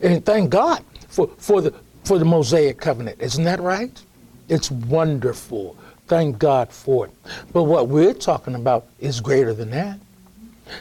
and 0.00 0.24
thank 0.24 0.50
God 0.50 0.84
for, 1.08 1.28
for 1.38 1.60
the 1.60 1.74
for 2.04 2.18
the 2.18 2.24
Mosaic 2.24 2.80
covenant. 2.80 3.20
Isn't 3.20 3.44
that 3.44 3.60
right? 3.60 4.00
It's 4.48 4.70
wonderful. 4.70 5.76
Thank 6.06 6.38
God 6.38 6.72
for 6.72 7.06
it. 7.06 7.12
But 7.52 7.64
what 7.64 7.88
we're 7.88 8.14
talking 8.14 8.54
about 8.54 8.86
is 8.98 9.20
greater 9.20 9.52
than 9.52 9.70
that. 9.70 9.98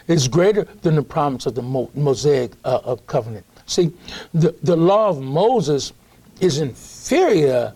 It's 0.08 0.28
greater 0.28 0.64
than 0.64 0.96
the 0.96 1.04
promise 1.04 1.46
of 1.46 1.56
the 1.56 1.62
Mosaic 1.62 2.52
uh, 2.64 2.80
of 2.84 3.06
covenant. 3.08 3.46
See, 3.66 3.92
the, 4.34 4.56
the 4.64 4.76
law 4.76 5.10
of 5.10 5.22
Moses 5.22 5.92
is 6.40 6.60
inferior 6.60 7.74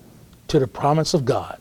to 0.51 0.59
the 0.59 0.67
promise 0.67 1.13
of 1.13 1.23
God. 1.23 1.57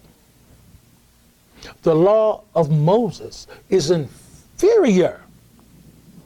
The 1.83 1.95
law 1.95 2.43
of 2.57 2.73
Moses 2.73 3.47
is 3.69 3.93
inferior 3.93 5.21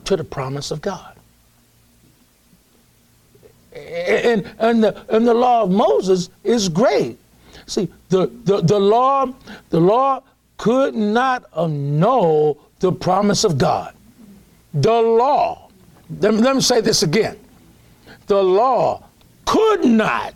to 0.07 0.17
the 0.17 0.25
promise 0.25 0.71
of 0.71 0.81
God. 0.81 1.15
And, 3.77 4.51
and, 4.59 4.83
the, 4.83 5.05
and 5.15 5.29
the 5.29 5.35
law 5.35 5.65
of 5.65 5.73
Moses 5.73 6.31
is 6.43 6.71
great. 6.71 7.19
See, 7.67 7.91
the, 8.09 8.29
the, 8.45 8.63
the 8.63 8.81
law, 8.81 9.27
the 9.69 9.81
law 9.81 10.23
could 10.57 10.95
not 10.95 11.45
annul 11.55 12.59
the 12.81 12.93
promise 12.93 13.45
of 13.45 13.59
God. 13.59 13.95
The 14.73 15.03
law, 15.03 15.69
let 16.19 16.33
me, 16.33 16.41
let 16.41 16.57
me 16.57 16.63
say 16.63 16.81
this 16.81 17.03
again. 17.03 17.39
The 18.27 18.43
law 18.43 19.05
could 19.45 19.85
not 19.85 20.33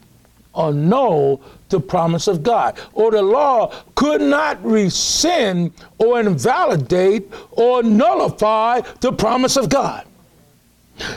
annul 0.54 1.40
the 1.68 1.80
promise 1.80 2.28
of 2.28 2.42
God, 2.42 2.78
or 2.92 3.10
the 3.10 3.22
law 3.22 3.72
could 3.94 4.20
not 4.20 4.62
rescind 4.64 5.72
or 5.98 6.20
invalidate 6.20 7.30
or 7.52 7.82
nullify 7.82 8.80
the 9.00 9.12
promise 9.12 9.56
of 9.56 9.68
God. 9.68 10.06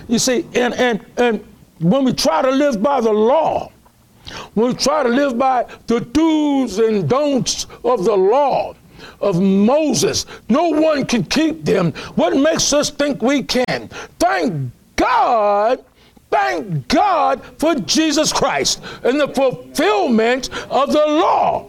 You 0.08 0.20
see, 0.20 0.46
and, 0.54 0.74
and, 0.76 1.06
and 1.18 1.46
when 1.80 2.04
we 2.04 2.14
try 2.14 2.42
to 2.42 2.52
live 2.52 2.82
by 2.82 3.02
the 3.02 3.12
law, 3.12 3.72
when 4.54 4.68
we 4.68 4.74
try 4.74 5.04
to 5.04 5.10
live 5.10 5.38
by 5.38 5.66
the 5.88 6.02
do's 6.02 6.80
and 6.80 7.10
don'ts 7.10 7.66
of 7.84 8.04
the 8.06 8.16
law 8.16 8.76
of 9.20 9.42
Moses. 9.42 10.26
No 10.50 10.70
one 10.70 11.06
can 11.06 11.24
keep 11.24 11.64
them. 11.64 11.92
What 12.16 12.36
makes 12.36 12.74
us 12.74 12.90
think 12.90 13.22
we 13.22 13.44
can? 13.44 13.90
Thank 14.20 14.72
God. 14.96 15.84
Thank 16.32 16.88
God 16.88 17.44
for 17.60 17.76
Jesus 17.76 18.32
Christ 18.32 18.82
and 19.04 19.20
the 19.20 19.28
fulfillment 19.28 20.50
of 20.72 20.92
the 20.94 21.06
law. 21.06 21.68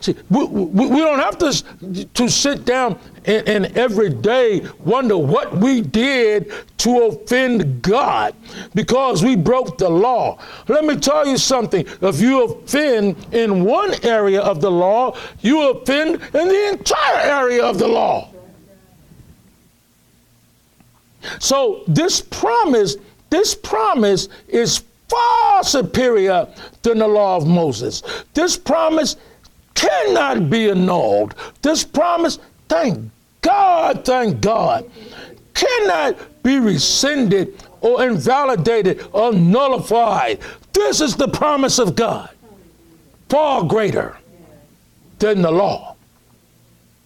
See, 0.00 0.16
we, 0.30 0.44
we, 0.46 0.86
we, 0.88 0.98
don't 0.98 1.20
have 1.20 1.38
to, 1.38 2.04
to 2.06 2.28
sit 2.28 2.64
down 2.64 2.98
and, 3.24 3.48
and, 3.48 3.78
every 3.78 4.10
day 4.10 4.66
wonder 4.80 5.16
what 5.16 5.56
we 5.56 5.80
did 5.80 6.52
to 6.78 7.02
offend 7.02 7.82
God 7.82 8.34
because 8.74 9.22
we 9.22 9.36
broke 9.36 9.78
the 9.78 9.88
law. 9.88 10.40
Let 10.66 10.84
me 10.84 10.96
tell 10.96 11.24
you 11.28 11.36
something. 11.36 11.86
If 12.00 12.20
you 12.20 12.42
offend 12.42 13.16
in 13.32 13.62
one 13.62 13.94
area 14.04 14.40
of 14.40 14.60
the 14.60 14.72
law, 14.72 15.16
you 15.40 15.70
offend 15.70 16.14
in 16.14 16.48
the 16.48 16.68
entire 16.70 17.18
area 17.18 17.64
of 17.64 17.78
the 17.78 17.86
law. 17.86 18.31
So 21.38 21.84
this 21.86 22.20
promise, 22.20 22.96
this 23.30 23.54
promise 23.54 24.28
is 24.48 24.82
far 25.08 25.62
superior 25.62 26.48
than 26.82 26.98
the 26.98 27.08
law 27.08 27.36
of 27.36 27.46
Moses. 27.46 28.02
This 28.34 28.56
promise 28.56 29.16
cannot 29.74 30.50
be 30.50 30.70
annulled. 30.70 31.34
This 31.60 31.84
promise, 31.84 32.38
thank 32.68 33.10
God, 33.40 34.04
thank 34.04 34.40
God, 34.40 34.88
cannot 35.54 36.16
be 36.42 36.58
rescinded 36.58 37.62
or 37.80 38.04
invalidated 38.04 39.04
or 39.12 39.32
nullified. 39.32 40.38
This 40.72 41.00
is 41.00 41.16
the 41.16 41.28
promise 41.28 41.78
of 41.78 41.94
God, 41.94 42.30
far 43.28 43.64
greater 43.64 44.16
than 45.18 45.42
the 45.42 45.50
law. 45.50 45.96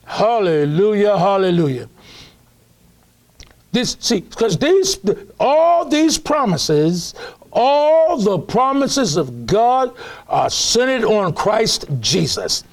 Hallelujah, 0.05 1.19
hallelujah. 1.19 1.89
This 3.73 3.97
see, 4.01 4.21
because 4.21 4.57
these 4.57 4.99
all 5.39 5.85
these 5.85 6.19
promises 6.19 7.15
all 7.57 8.19
the 8.19 8.39
promises 8.39 9.17
of 9.17 9.47
God 9.47 9.97
are 10.29 10.51
centered 10.51 11.07
on 11.07 11.33
Christ 11.33 11.87
Jesus. 12.01 12.65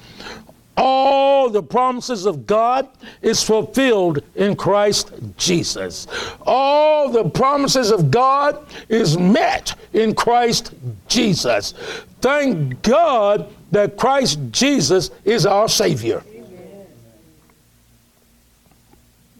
All 0.76 1.48
the 1.48 1.62
promises 1.62 2.26
of 2.26 2.46
God 2.46 2.88
is 3.22 3.42
fulfilled 3.42 4.22
in 4.34 4.56
Christ 4.56 5.12
Jesus. 5.38 6.06
All 6.42 7.10
the 7.10 7.30
promises 7.30 7.90
of 7.90 8.10
God 8.10 8.66
is 8.90 9.16
met 9.16 9.74
in 9.94 10.14
Christ 10.14 10.74
Jesus. 11.08 11.72
Thank 12.20 12.82
God 12.82 13.50
that 13.70 13.96
Christ 13.96 14.38
Jesus 14.50 15.12
is 15.24 15.46
our 15.46 15.68
Savior. 15.68 16.22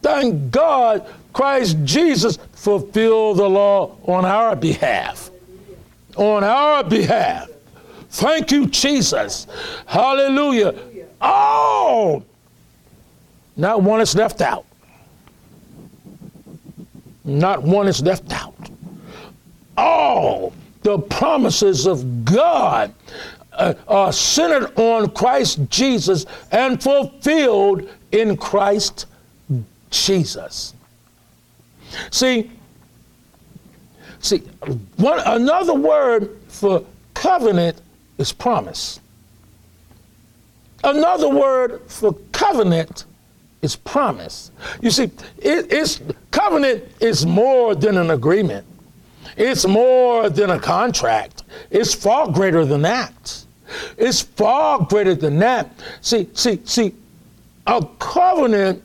Thank 0.04 0.50
God 0.50 1.06
Christ 1.32 1.78
Jesus 1.84 2.36
fulfilled 2.52 3.38
the 3.38 3.48
law 3.48 3.96
on 4.06 4.24
our 4.24 4.54
behalf 4.54 5.30
on 6.16 6.44
our 6.44 6.84
behalf. 6.84 7.48
Thank 8.10 8.52
you, 8.52 8.66
Jesus. 8.66 9.46
Hallelujah. 9.86 10.74
Oh, 11.20 12.22
not 13.56 13.82
one 13.82 14.00
is 14.00 14.14
left 14.14 14.40
out. 14.40 14.64
Not 17.24 17.62
one 17.62 17.88
is 17.88 18.02
left 18.02 18.32
out. 18.32 18.54
All 19.76 20.52
the 20.82 20.98
promises 20.98 21.86
of 21.86 22.24
God 22.24 22.94
uh, 23.52 23.74
are 23.88 24.12
centered 24.12 24.78
on 24.78 25.10
Christ 25.10 25.60
Jesus 25.70 26.26
and 26.52 26.80
fulfilled 26.82 27.88
in 28.12 28.36
Christ 28.36 29.06
Jesus. 29.94 30.74
See, 32.10 32.50
See, 34.24 34.38
one, 34.96 35.20
another 35.26 35.74
word 35.74 36.34
for 36.48 36.82
covenant 37.12 37.82
is 38.16 38.32
promise. 38.32 38.98
Another 40.82 41.28
word 41.28 41.82
for 41.88 42.14
covenant 42.32 43.04
is 43.60 43.76
promise. 43.76 44.50
You 44.80 44.90
see, 44.90 45.10
it, 45.36 45.70
it's 45.70 46.00
covenant 46.30 46.84
is 47.00 47.26
more 47.26 47.74
than 47.74 47.98
an 47.98 48.12
agreement. 48.12 48.66
It's 49.36 49.66
more 49.66 50.30
than 50.30 50.48
a 50.48 50.58
contract. 50.58 51.42
It's 51.70 51.92
far 51.92 52.32
greater 52.32 52.64
than 52.64 52.80
that. 52.80 53.44
It's 53.98 54.22
far 54.22 54.86
greater 54.86 55.14
than 55.14 55.38
that. 55.40 55.70
See, 56.00 56.30
see, 56.32 56.60
see, 56.64 56.94
a 57.66 57.86
covenant 57.98 58.82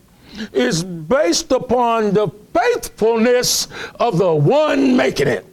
is 0.53 0.83
based 0.83 1.51
upon 1.51 2.13
the 2.13 2.29
faithfulness 2.53 3.67
of 3.99 4.17
the 4.17 4.33
one 4.33 4.95
making 4.95 5.27
it. 5.27 5.45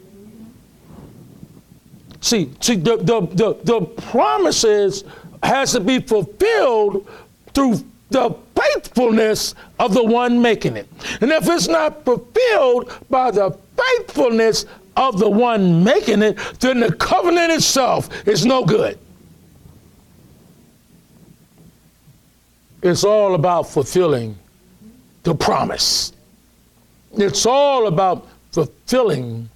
See, 2.20 2.50
see 2.60 2.76
the, 2.76 2.96
the, 2.96 3.20
the, 3.20 3.54
the 3.62 3.80
promises 3.80 5.04
has 5.42 5.72
to 5.72 5.80
be 5.80 6.00
fulfilled 6.00 7.08
through 7.54 7.84
the 8.10 8.34
faithfulness 8.54 9.54
of 9.78 9.94
the 9.94 10.02
one 10.02 10.40
making 10.40 10.76
it. 10.76 10.88
And 11.20 11.30
if 11.30 11.48
it's 11.48 11.68
not 11.68 12.04
fulfilled 12.04 12.92
by 13.10 13.30
the 13.30 13.56
faithfulness 13.76 14.66
of 14.96 15.18
the 15.18 15.28
one 15.28 15.84
making 15.84 16.22
it, 16.22 16.38
then 16.60 16.80
the 16.80 16.92
covenant 16.94 17.52
itself 17.52 18.26
is 18.26 18.46
no 18.46 18.64
good. 18.64 18.98
It's 22.82 23.04
all 23.04 23.34
about 23.34 23.68
fulfilling 23.68 24.38
the 25.26 25.34
promise. 25.34 26.12
It's 27.14 27.46
all 27.46 27.88
about 27.88 28.28
fulfilling 28.52 29.50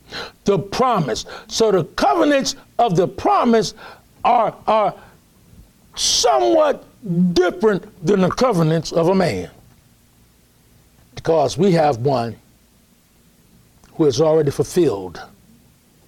the 0.45 0.59
promise. 0.59 1.25
So 1.47 1.71
the 1.71 1.85
covenants 1.85 2.57
of 2.81 2.97
the 2.97 3.07
promise 3.07 3.75
are, 4.25 4.53
are 4.67 4.93
somewhat 5.95 6.85
different 7.35 8.05
than 8.05 8.23
the 8.23 8.31
covenants 8.31 8.91
of 8.91 9.11
a 9.11 9.15
man. 9.15 9.49
Because 11.15 11.57
we 11.57 11.71
have 11.73 11.99
one 11.99 12.35
who 13.95 14.07
has 14.07 14.21
already 14.21 14.51
fulfilled 14.51 15.23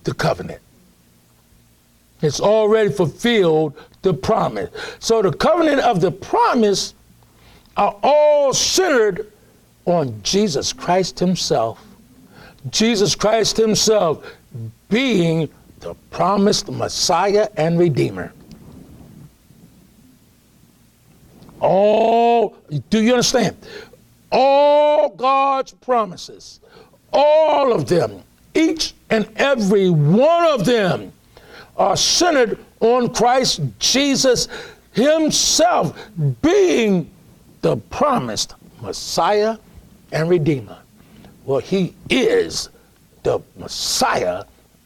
the 0.03 0.13
covenant. 0.13 0.61
It's 2.21 2.41
already 2.41 2.91
fulfilled 2.91 3.77
the 4.03 4.13
promise. 4.13 4.71
So 4.99 5.23
the 5.23 5.33
covenant 5.33 5.83
of 5.83 6.01
the 6.01 6.11
promise 6.11 6.95
are 7.77 7.97
all 8.03 8.53
centered 8.53 9.33
on 9.85 10.21
Jesus 10.23 10.73
Christ 10.73 11.19
Himself. 11.19 11.85
Jesus 12.71 13.15
Christ 13.15 13.57
Himself 13.57 14.25
being 14.89 15.49
the 15.81 15.95
promised 16.11 16.71
Messiah 16.71 17.49
and 17.57 17.79
Redeemer. 17.79 18.33
All, 21.61 22.57
do 22.91 23.03
you 23.03 23.13
understand? 23.13 23.57
All 24.31 25.11
God's 25.11 25.73
promises, 25.73 26.61
all 27.13 27.73
of 27.73 27.89
them, 27.89 28.23
each 28.55 28.95
and 29.11 29.29
every 29.37 29.91
one 29.91 30.45
of 30.47 30.65
them 30.65 31.13
are 31.77 31.97
centered 31.97 32.59
on 32.81 33.13
Christ 33.13 33.61
Jesus 33.79 34.49
Himself 34.93 35.99
being 36.43 37.11
the 37.61 37.77
promised 37.77 38.55
Messiah 38.81 39.57
and 40.13 40.29
Redeemer. 40.29 40.79
Well, 41.45 41.59
He 41.59 41.95
is 42.09 42.69
the 43.23 43.41
Messiah 43.57 44.45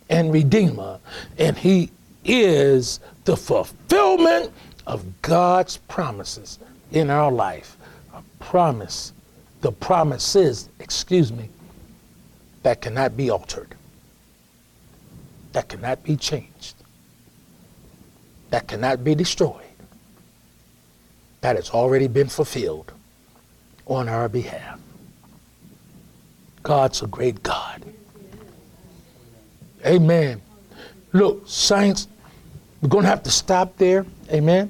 and 0.09 0.33
Redeemer, 0.33 0.99
and 1.39 1.59
He 1.59 1.91
is 2.25 3.01
the 3.25 3.37
fulfillment 3.37 4.53
of 4.87 5.05
God's 5.23 5.77
promises 5.77 6.59
in 6.93 7.11
our 7.11 7.31
life. 7.31 7.77
A 8.15 8.23
promise, 8.39 9.13
the 9.61 9.73
promises, 9.73 10.69
excuse 10.81 11.33
me, 11.33 11.51
that 12.63 12.81
cannot 12.81 13.17
be 13.17 13.31
altered, 13.31 13.75
that 15.53 15.69
cannot 15.69 16.03
be 16.03 16.17
changed, 16.17 16.75
that 18.51 18.69
cannot 18.69 19.05
be 19.05 19.15
destroyed, 19.15 19.63
that 21.41 21.57
has 21.57 21.71
already 21.71 22.09
been 22.09 22.29
fulfilled 22.29 22.93
on 23.87 24.09
our 24.09 24.29
behalf. 24.29 24.81
God's 26.67 27.01
a 27.01 27.07
great 27.07 27.45
God. 27.45 27.81
Amen. 29.87 30.43
Look, 31.13 31.45
saints, 31.47 32.09
we're 32.83 32.89
going 32.89 33.05
to 33.05 33.09
have 33.09 33.23
to 33.23 33.31
stop 33.31 33.77
there. 33.77 34.05
Amen. 34.33 34.69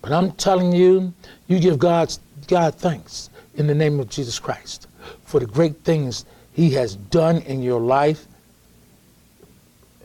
But 0.00 0.12
I'm 0.12 0.32
telling 0.32 0.72
you, 0.72 1.12
you 1.48 1.60
give 1.60 1.78
God's, 1.78 2.20
God 2.46 2.74
thanks 2.76 3.28
in 3.56 3.66
the 3.66 3.74
name 3.74 4.00
of 4.00 4.08
Jesus 4.08 4.38
Christ 4.38 4.88
for 5.22 5.38
the 5.38 5.44
great 5.44 5.84
things 5.84 6.24
He 6.54 6.70
has 6.70 6.96
done 6.96 7.42
in 7.42 7.60
your 7.60 7.82
life, 7.82 8.24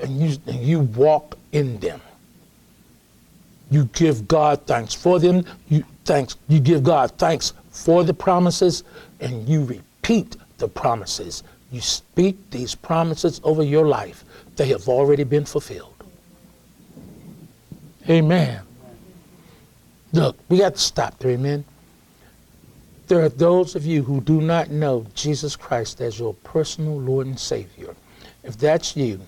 and 0.02 0.20
you, 0.20 0.38
and 0.46 0.60
you 0.60 0.82
walk 0.82 1.38
in 1.54 1.80
them. 1.80 2.02
You 3.72 3.86
give 3.94 4.28
God 4.28 4.68
thanks 4.68 4.94
for 4.94 5.20
them. 5.20 5.46
You 5.70 5.86
thanks. 6.04 6.36
You 6.50 6.60
give 6.60 6.84
God 6.84 7.12
thanks 7.12 7.54
for 7.72 8.04
the 8.04 8.14
promises, 8.14 8.84
and 9.22 9.48
you 9.48 9.82
repeat 10.04 10.36
the 10.58 10.68
promises. 10.68 11.44
You 11.72 11.80
speak 11.80 12.38
these 12.52 12.76
promises 12.76 13.40
over 13.44 13.64
your 13.64 13.88
life. 13.88 14.26
They 14.58 14.68
have 14.68 14.90
already 14.90 15.24
been 15.24 15.46
fulfilled. 15.46 15.94
Amen. 18.10 18.60
Look, 20.12 20.38
we 20.50 20.58
got 20.58 20.76
to 20.76 20.82
stop 20.82 21.18
there, 21.20 21.32
amen. 21.32 21.64
There 23.08 23.22
are 23.22 23.30
those 23.30 23.76
of 23.76 23.86
you 23.86 24.04
who 24.04 24.20
do 24.20 24.42
not 24.42 24.70
know 24.70 25.06
Jesus 25.16 25.56
Christ 25.56 26.02
as 26.02 26.20
your 26.20 26.34
personal 26.34 27.00
Lord 27.00 27.28
and 27.28 27.40
Savior. 27.40 27.96
If 28.44 28.58
that's 28.58 28.98
you, 28.98 29.22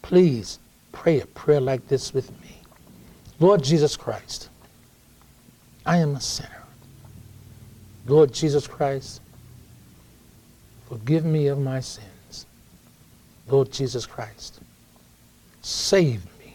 please 0.00 0.58
pray 0.92 1.20
a 1.20 1.26
prayer 1.26 1.60
like 1.60 1.86
this 1.88 2.14
with 2.14 2.30
me. 2.40 2.56
Lord 3.38 3.62
Jesus 3.62 3.98
Christ, 3.98 4.48
I 5.84 5.98
am 5.98 6.16
a 6.16 6.20
sinner. 6.20 6.62
Lord 8.06 8.32
Jesus 8.32 8.66
Christ, 8.66 9.20
forgive 10.92 11.24
me 11.24 11.46
of 11.46 11.58
my 11.58 11.80
sins. 11.80 12.44
Lord 13.48 13.72
Jesus 13.72 14.04
Christ, 14.04 14.60
save 15.62 16.22
me. 16.38 16.54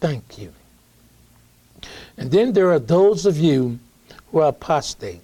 Thank 0.00 0.38
you. 0.38 0.50
And 2.16 2.30
then 2.30 2.54
there 2.54 2.70
are 2.70 2.78
those 2.78 3.26
of 3.26 3.36
you 3.36 3.78
who 4.30 4.38
are 4.38 4.48
apostate. 4.48 5.20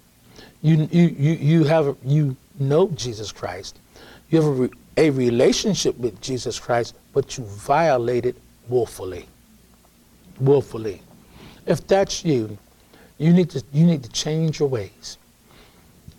You, 0.61 0.87
you, 0.91 1.07
you, 1.17 1.31
you, 1.31 1.63
have, 1.63 1.97
you 2.05 2.37
know 2.59 2.89
Jesus 2.89 3.31
Christ. 3.31 3.79
You 4.29 4.39
have 4.39 4.47
a, 4.47 4.51
re, 4.51 4.69
a 4.97 5.09
relationship 5.09 5.97
with 5.97 6.21
Jesus 6.21 6.59
Christ, 6.59 6.95
but 7.11 7.39
you 7.39 7.43
violate 7.45 8.27
it 8.27 8.35
willfully. 8.67 9.25
Willfully. 10.39 11.01
If 11.65 11.87
that's 11.87 12.23
you, 12.23 12.55
you 13.17 13.33
need 13.33 13.49
to, 13.49 13.63
you 13.73 13.87
need 13.87 14.03
to 14.03 14.09
change 14.09 14.59
your 14.59 14.69
ways. 14.69 15.17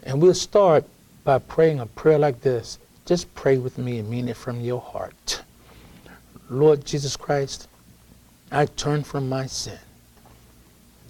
And 0.03 0.21
we'll 0.21 0.35
start 0.35 0.85
by 1.25 1.39
praying 1.39 1.81
a 1.81 1.87
prayer 1.87 2.19
like 2.19 2.41
this. 2.41 2.79
Just 3.07 3.33
pray 3.35 3.59
with 3.59 3.79
me 3.79 3.99
and 3.99 4.09
mean 4.09 4.29
it 4.29 4.37
from 4.37 4.61
your 4.61 4.81
heart. 4.81 5.43
Lord 6.49 6.85
Jesus 6.85 7.17
Christ, 7.17 7.69
I 8.51 8.67
turn 8.67 9.05
from 9.05 9.29
my 9.29 9.47
sin. 9.47 9.79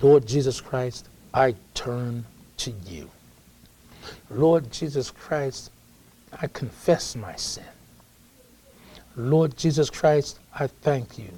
Lord 0.03 0.27
Jesus 0.27 0.61
Christ, 0.61 1.09
I 1.33 1.55
turn 1.75 2.25
to 2.59 2.73
you. 2.87 3.11
Lord 4.31 4.71
Jesus 4.71 5.11
Christ, 5.11 5.71
I 6.41 6.47
confess 6.47 7.17
my 7.17 7.35
sin. 7.37 7.65
Lord 9.17 9.57
Jesus 9.57 9.91
Christ, 9.91 10.39
I 10.59 10.67
thank 10.67 11.19
you. 11.19 11.31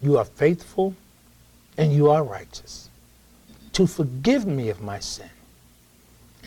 You 0.00 0.18
are 0.18 0.24
faithful 0.24 0.94
and 1.76 1.92
you 1.92 2.10
are 2.10 2.24
righteous 2.24 2.90
to 3.72 3.86
forgive 3.86 4.46
me 4.46 4.68
of 4.68 4.80
my 4.80 4.98
sin 4.98 5.30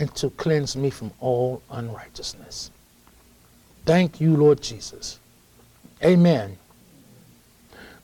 and 0.03 0.13
to 0.15 0.29
cleanse 0.31 0.75
me 0.75 0.89
from 0.89 1.11
all 1.21 1.61
unrighteousness. 1.71 2.71
Thank 3.85 4.19
you, 4.19 4.35
Lord 4.35 4.61
Jesus. 4.61 5.17
Amen. 6.03 6.57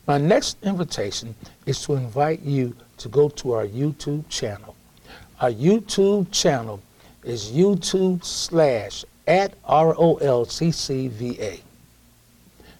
My 0.06 0.16
next 0.16 0.56
invitation 0.62 1.34
is 1.66 1.82
to 1.82 1.92
invite 1.96 2.40
you 2.40 2.74
to 2.96 3.10
go 3.10 3.28
to 3.28 3.52
our 3.52 3.66
YouTube 3.66 4.26
channel. 4.30 4.74
Our 5.42 5.50
YouTube 5.50 6.30
channel 6.32 6.80
is 7.22 7.50
YouTube 7.52 8.24
slash 8.24 9.04
at 9.26 9.52
R-O-L-C-C-V-A. 9.66 11.60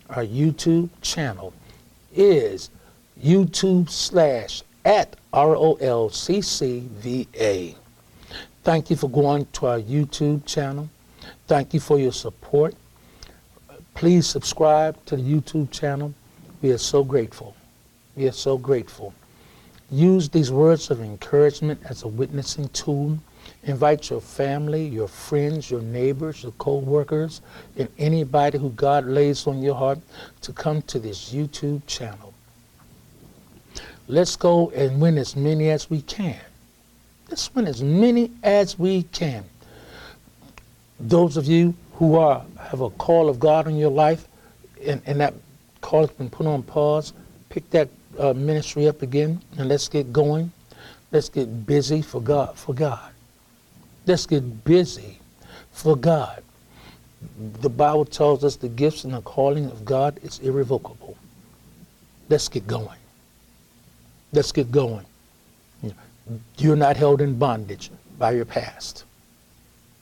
Our 0.08 0.24
YouTube 0.24 0.88
channel 1.02 1.52
is 2.14 2.70
YouTube 3.22 3.90
slash 3.90 4.62
at 4.86 5.14
R-O-L-C-C-V-A. 5.34 5.76
Thank 8.62 8.90
you 8.90 8.96
for 8.96 9.08
going 9.08 9.46
to 9.52 9.66
our 9.66 9.80
YouTube 9.80 10.44
channel. 10.44 10.88
Thank 11.46 11.72
you 11.72 11.80
for 11.80 11.98
your 11.98 12.12
support. 12.12 12.74
Please 13.94 14.26
subscribe 14.26 15.02
to 15.06 15.16
the 15.16 15.22
YouTube 15.22 15.70
channel. 15.70 16.14
We 16.60 16.70
are 16.72 16.78
so 16.78 17.02
grateful. 17.02 17.56
We 18.16 18.28
are 18.28 18.32
so 18.32 18.58
grateful. 18.58 19.14
Use 19.90 20.28
these 20.28 20.52
words 20.52 20.90
of 20.90 21.00
encouragement 21.00 21.80
as 21.88 22.02
a 22.02 22.08
witnessing 22.08 22.68
tool. 22.68 23.18
Invite 23.64 24.10
your 24.10 24.20
family, 24.20 24.86
your 24.86 25.08
friends, 25.08 25.70
your 25.70 25.82
neighbors, 25.82 26.42
your 26.42 26.52
co-workers, 26.52 27.40
and 27.76 27.88
anybody 27.98 28.58
who 28.58 28.70
God 28.70 29.06
lays 29.06 29.46
on 29.46 29.62
your 29.62 29.74
heart 29.74 29.98
to 30.42 30.52
come 30.52 30.82
to 30.82 30.98
this 30.98 31.32
YouTube 31.32 31.86
channel. 31.86 32.34
Let's 34.06 34.36
go 34.36 34.70
and 34.70 35.00
win 35.00 35.16
as 35.18 35.34
many 35.34 35.70
as 35.70 35.88
we 35.88 36.02
can. 36.02 36.40
Let's 37.30 37.54
win 37.54 37.68
as 37.68 37.80
many 37.80 38.32
as 38.42 38.76
we 38.76 39.04
can. 39.04 39.44
Those 40.98 41.36
of 41.36 41.46
you 41.46 41.74
who 41.94 42.16
are 42.16 42.44
have 42.58 42.80
a 42.80 42.90
call 42.90 43.28
of 43.28 43.38
God 43.38 43.68
in 43.68 43.76
your 43.76 43.90
life, 43.90 44.26
and, 44.84 45.00
and 45.06 45.20
that 45.20 45.34
call 45.80 46.00
has 46.00 46.10
been 46.10 46.28
put 46.28 46.46
on 46.46 46.64
pause, 46.64 47.12
pick 47.48 47.70
that 47.70 47.88
uh, 48.18 48.32
ministry 48.32 48.88
up 48.88 49.02
again 49.02 49.40
and 49.56 49.68
let's 49.68 49.88
get 49.88 50.12
going. 50.12 50.50
Let's 51.12 51.28
get 51.28 51.66
busy 51.66 52.02
for 52.02 52.20
God. 52.20 52.56
For 52.56 52.74
God. 52.74 53.12
Let's 54.06 54.26
get 54.26 54.64
busy 54.64 55.18
for 55.70 55.96
God. 55.96 56.42
The 57.60 57.70
Bible 57.70 58.06
tells 58.06 58.44
us 58.44 58.56
the 58.56 58.68
gifts 58.68 59.04
and 59.04 59.14
the 59.14 59.20
calling 59.22 59.66
of 59.66 59.84
God 59.84 60.18
is 60.22 60.38
irrevocable. 60.40 61.16
Let's 62.28 62.48
get 62.48 62.66
going. 62.66 62.98
Let's 64.32 64.52
get 64.52 64.70
going. 64.72 65.04
You're 66.58 66.76
not 66.76 66.96
held 66.96 67.20
in 67.20 67.38
bondage 67.38 67.90
by 68.18 68.32
your 68.32 68.44
past. 68.44 69.04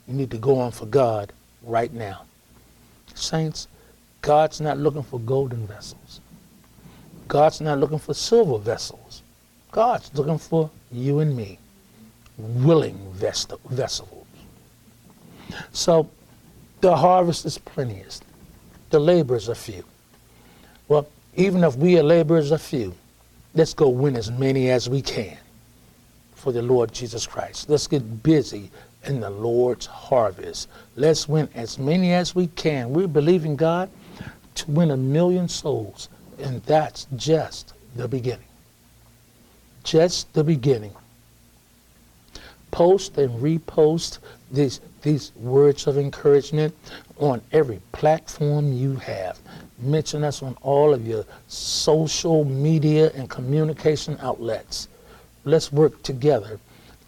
You 0.07 0.13
need 0.13 0.31
to 0.31 0.37
go 0.37 0.59
on 0.59 0.71
for 0.71 0.85
God 0.85 1.31
right 1.63 1.91
now. 1.93 2.23
Saints, 3.15 3.67
God's 4.21 4.61
not 4.61 4.77
looking 4.77 5.03
for 5.03 5.19
golden 5.19 5.65
vessels. 5.65 6.19
God's 7.27 7.61
not 7.61 7.79
looking 7.79 7.99
for 7.99 8.13
silver 8.13 8.57
vessels. 8.57 9.23
God's 9.71 10.13
looking 10.15 10.37
for 10.37 10.69
you 10.91 11.19
and 11.19 11.35
me, 11.35 11.59
willing 12.37 12.97
vessels. 13.13 14.19
So 15.71 16.09
the 16.81 16.95
harvest 16.95 17.45
is 17.45 17.57
plenteous. 17.57 18.21
The 18.89 18.99
laborers 18.99 19.47
are 19.49 19.55
few. 19.55 19.83
Well, 20.87 21.07
even 21.35 21.63
if 21.63 21.75
we 21.75 21.99
are 21.99 22.03
laborers 22.03 22.51
are 22.51 22.57
few, 22.57 22.95
let's 23.53 23.73
go 23.73 23.89
win 23.89 24.15
as 24.15 24.31
many 24.31 24.69
as 24.69 24.89
we 24.89 25.01
can 25.01 25.37
for 26.39 26.51
the 26.51 26.61
Lord 26.61 26.91
Jesus 26.93 27.27
Christ. 27.27 27.69
Let's 27.69 27.87
get 27.87 28.23
busy 28.23 28.71
in 29.05 29.19
the 29.19 29.29
Lord's 29.29 29.85
harvest. 29.85 30.69
Let's 30.95 31.27
win 31.27 31.49
as 31.55 31.77
many 31.77 32.13
as 32.13 32.33
we 32.35 32.47
can. 32.47 32.91
We're 32.91 33.07
believing 33.07 33.55
God 33.55 33.89
to 34.55 34.71
win 34.71 34.91
a 34.91 34.97
million 34.97 35.47
souls, 35.47 36.09
and 36.39 36.61
that's 36.63 37.07
just 37.15 37.73
the 37.95 38.07
beginning. 38.07 38.47
Just 39.83 40.31
the 40.33 40.43
beginning. 40.43 40.93
Post 42.71 43.17
and 43.17 43.41
repost 43.41 44.19
these 44.51 44.81
these 45.01 45.31
words 45.35 45.87
of 45.87 45.97
encouragement 45.97 46.75
on 47.17 47.41
every 47.51 47.79
platform 47.91 48.73
you 48.73 48.95
have. 48.95 49.39
Mention 49.79 50.23
us 50.23 50.43
on 50.43 50.57
all 50.61 50.93
of 50.93 51.07
your 51.07 51.25
social 51.47 52.43
media 52.43 53.11
and 53.15 53.29
communication 53.29 54.17
outlets. 54.21 54.89
Let's 55.49 55.71
work 55.71 56.03
together 56.03 56.59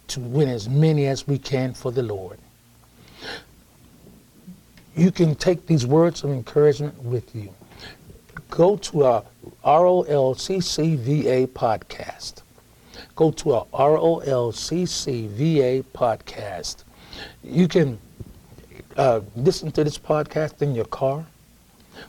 to 0.08 0.18
win 0.18 0.48
as 0.48 0.68
many 0.68 1.06
as 1.06 1.28
we 1.28 1.38
can 1.38 1.74
for 1.74 1.92
the 1.92 2.02
Lord. 2.02 2.40
You 4.96 5.12
can 5.12 5.36
take 5.36 5.66
these 5.66 5.86
words 5.86 6.24
of 6.24 6.30
encouragement 6.30 7.00
with 7.04 7.36
you. 7.36 7.54
Go 8.50 8.78
to 8.78 9.04
our 9.04 9.22
ROLCCVA 9.64 11.46
podcast. 11.50 12.42
Go 13.14 13.30
to 13.30 13.52
our 13.52 13.66
ROLCCVA 13.72 15.84
podcast. 15.94 16.82
You 17.44 17.68
can 17.68 17.96
uh, 18.96 19.20
listen 19.36 19.70
to 19.70 19.84
this 19.84 19.98
podcast 19.98 20.62
in 20.62 20.74
your 20.74 20.86
car 20.86 21.24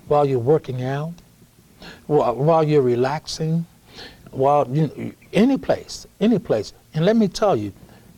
while 0.07 0.25
you're 0.25 0.39
working 0.39 0.83
out, 0.83 1.13
while, 2.07 2.35
while 2.35 2.63
you're 2.63 2.81
relaxing, 2.81 3.67
while 4.33 4.67
you 4.69 5.13
any 5.33 5.57
place, 5.57 6.07
any 6.19 6.39
place. 6.39 6.73
And 6.93 7.05
let 7.05 7.15
me 7.15 7.27
tell 7.27 7.55
you, 7.55 7.73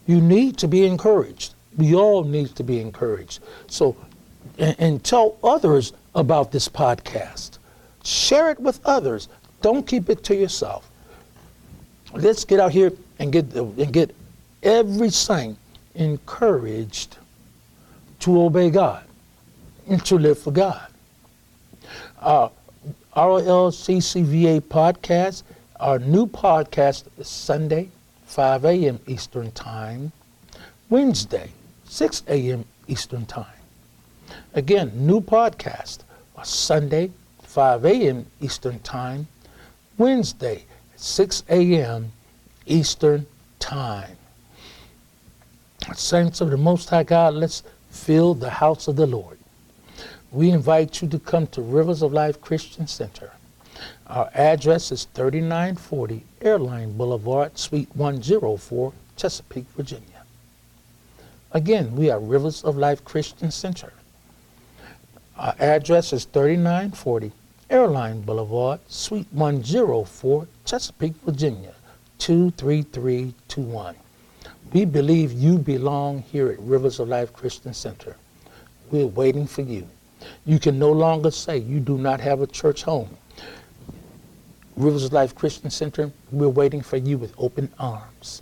you 0.07 0.21
need 0.21 0.57
to 0.57 0.67
be 0.67 0.85
encouraged. 0.85 1.53
We 1.77 1.95
all 1.95 2.23
need 2.23 2.55
to 2.55 2.63
be 2.63 2.79
encouraged. 2.79 3.39
So, 3.67 3.95
and, 4.57 4.75
and 4.79 5.03
tell 5.03 5.37
others 5.43 5.93
about 6.13 6.51
this 6.51 6.69
podcast. 6.69 7.57
Share 8.03 8.51
it 8.51 8.59
with 8.59 8.79
others. 8.85 9.27
Don't 9.61 9.85
keep 9.85 10.09
it 10.09 10.23
to 10.25 10.35
yourself. 10.35 10.89
Let's 12.13 12.45
get 12.45 12.59
out 12.59 12.71
here 12.71 12.91
and 13.19 13.31
get 13.31 13.53
and 13.53 13.91
get 13.91 14.15
every 14.63 15.09
saint 15.09 15.57
encouraged 15.95 17.17
to 18.19 18.41
obey 18.41 18.69
God 18.69 19.03
and 19.87 20.03
to 20.05 20.17
live 20.17 20.39
for 20.39 20.51
God. 20.51 20.87
Uh, 22.19 22.49
RLCCVA 23.15 24.61
podcast, 24.61 25.43
our 25.79 25.99
new 25.99 26.25
podcast 26.25 27.05
is 27.17 27.27
Sunday, 27.27 27.89
5 28.25 28.65
a.m. 28.65 28.99
Eastern 29.07 29.51
Time, 29.51 30.11
Wednesday, 30.89 31.51
6 31.85 32.23
a.m. 32.27 32.65
Eastern 32.87 33.25
Time. 33.25 33.45
Again, 34.53 34.91
new 34.95 35.19
podcast 35.21 35.99
Sunday, 36.43 37.11
5 37.41 37.85
a.m. 37.85 38.25
Eastern 38.41 38.79
Time, 38.79 39.27
Wednesday, 39.97 40.65
6 40.95 41.43
a.m. 41.49 42.11
Eastern 42.65 43.25
Time. 43.59 44.17
Saints 45.95 46.41
of 46.41 46.51
the 46.51 46.57
Most 46.57 46.89
High 46.89 47.03
God, 47.03 47.33
let's 47.33 47.63
fill 47.89 48.33
the 48.33 48.49
house 48.49 48.87
of 48.87 48.95
the 48.95 49.05
Lord. 49.05 49.37
We 50.31 50.51
invite 50.51 51.01
you 51.01 51.07
to 51.09 51.19
come 51.19 51.47
to 51.47 51.61
Rivers 51.61 52.01
of 52.01 52.13
Life 52.13 52.41
Christian 52.41 52.87
Center. 52.87 53.31
Our 54.07 54.29
address 54.35 54.91
is 54.91 55.05
3940 55.15 56.23
Airline 56.41 56.95
Boulevard, 56.95 57.57
Suite 57.57 57.89
104, 57.95 58.93
Chesapeake, 59.17 59.65
Virginia. 59.75 60.23
Again, 61.51 61.95
we 61.95 62.11
are 62.11 62.19
Rivers 62.19 62.63
of 62.63 62.77
Life 62.77 63.03
Christian 63.03 63.49
Center. 63.49 63.93
Our 65.37 65.55
address 65.57 66.13
is 66.13 66.25
3940 66.25 67.31
Airline 67.71 68.21
Boulevard, 68.21 68.79
Suite 68.87 69.27
104, 69.31 70.47
Chesapeake, 70.65 71.15
Virginia, 71.25 71.73
23321. 72.19 73.95
We 74.71 74.85
believe 74.85 75.31
you 75.31 75.57
belong 75.57 76.21
here 76.21 76.49
at 76.49 76.59
Rivers 76.59 76.99
of 76.99 77.07
Life 77.07 77.33
Christian 77.33 77.73
Center. 77.73 78.15
We're 78.91 79.07
waiting 79.07 79.47
for 79.47 79.63
you. 79.63 79.87
You 80.45 80.59
can 80.59 80.77
no 80.77 80.91
longer 80.91 81.31
say 81.31 81.57
you 81.57 81.79
do 81.79 81.97
not 81.97 82.19
have 82.19 82.41
a 82.41 82.47
church 82.47 82.83
home. 82.83 83.09
Rivers 84.75 85.05
of 85.05 85.13
Life 85.13 85.35
Christian 85.35 85.69
Center, 85.69 86.11
we're 86.31 86.49
waiting 86.49 86.81
for 86.81 86.97
you 86.97 87.17
with 87.17 87.33
open 87.37 87.71
arms. 87.79 88.41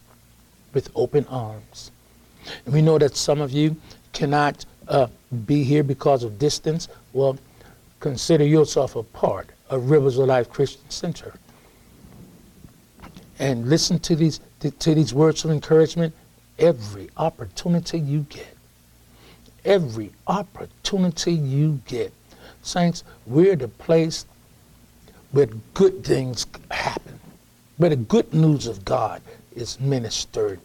With 0.73 0.89
open 0.95 1.25
arms. 1.29 1.91
And 2.65 2.73
we 2.73 2.81
know 2.81 2.97
that 2.97 3.15
some 3.15 3.39
of 3.39 3.51
you 3.51 3.75
cannot 4.13 4.65
uh, 4.87 5.07
be 5.45 5.63
here 5.63 5.83
because 5.83 6.23
of 6.23 6.39
distance. 6.39 6.87
Well, 7.13 7.37
consider 7.99 8.45
yourself 8.45 8.95
a 8.95 9.03
part 9.03 9.49
of 9.69 9.89
Rivers 9.89 10.17
of 10.17 10.27
Life 10.27 10.49
Christian 10.49 10.89
Center. 10.89 11.33
And 13.39 13.69
listen 13.69 13.99
to 13.99 14.15
these, 14.15 14.39
to 14.59 14.95
these 14.95 15.13
words 15.13 15.45
of 15.45 15.51
encouragement 15.51 16.13
every 16.59 17.09
opportunity 17.17 17.99
you 17.99 18.25
get. 18.29 18.55
Every 19.65 20.11
opportunity 20.27 21.33
you 21.33 21.81
get. 21.87 22.13
Saints, 22.61 23.03
we're 23.25 23.55
the 23.55 23.67
place 23.67 24.25
where 25.33 25.47
good 25.73 26.03
things 26.03 26.47
happen, 26.71 27.19
where 27.77 27.89
the 27.89 27.97
good 27.97 28.33
news 28.33 28.67
of 28.67 28.85
God 28.85 29.21
is 29.55 29.79
ministered. 29.79 30.59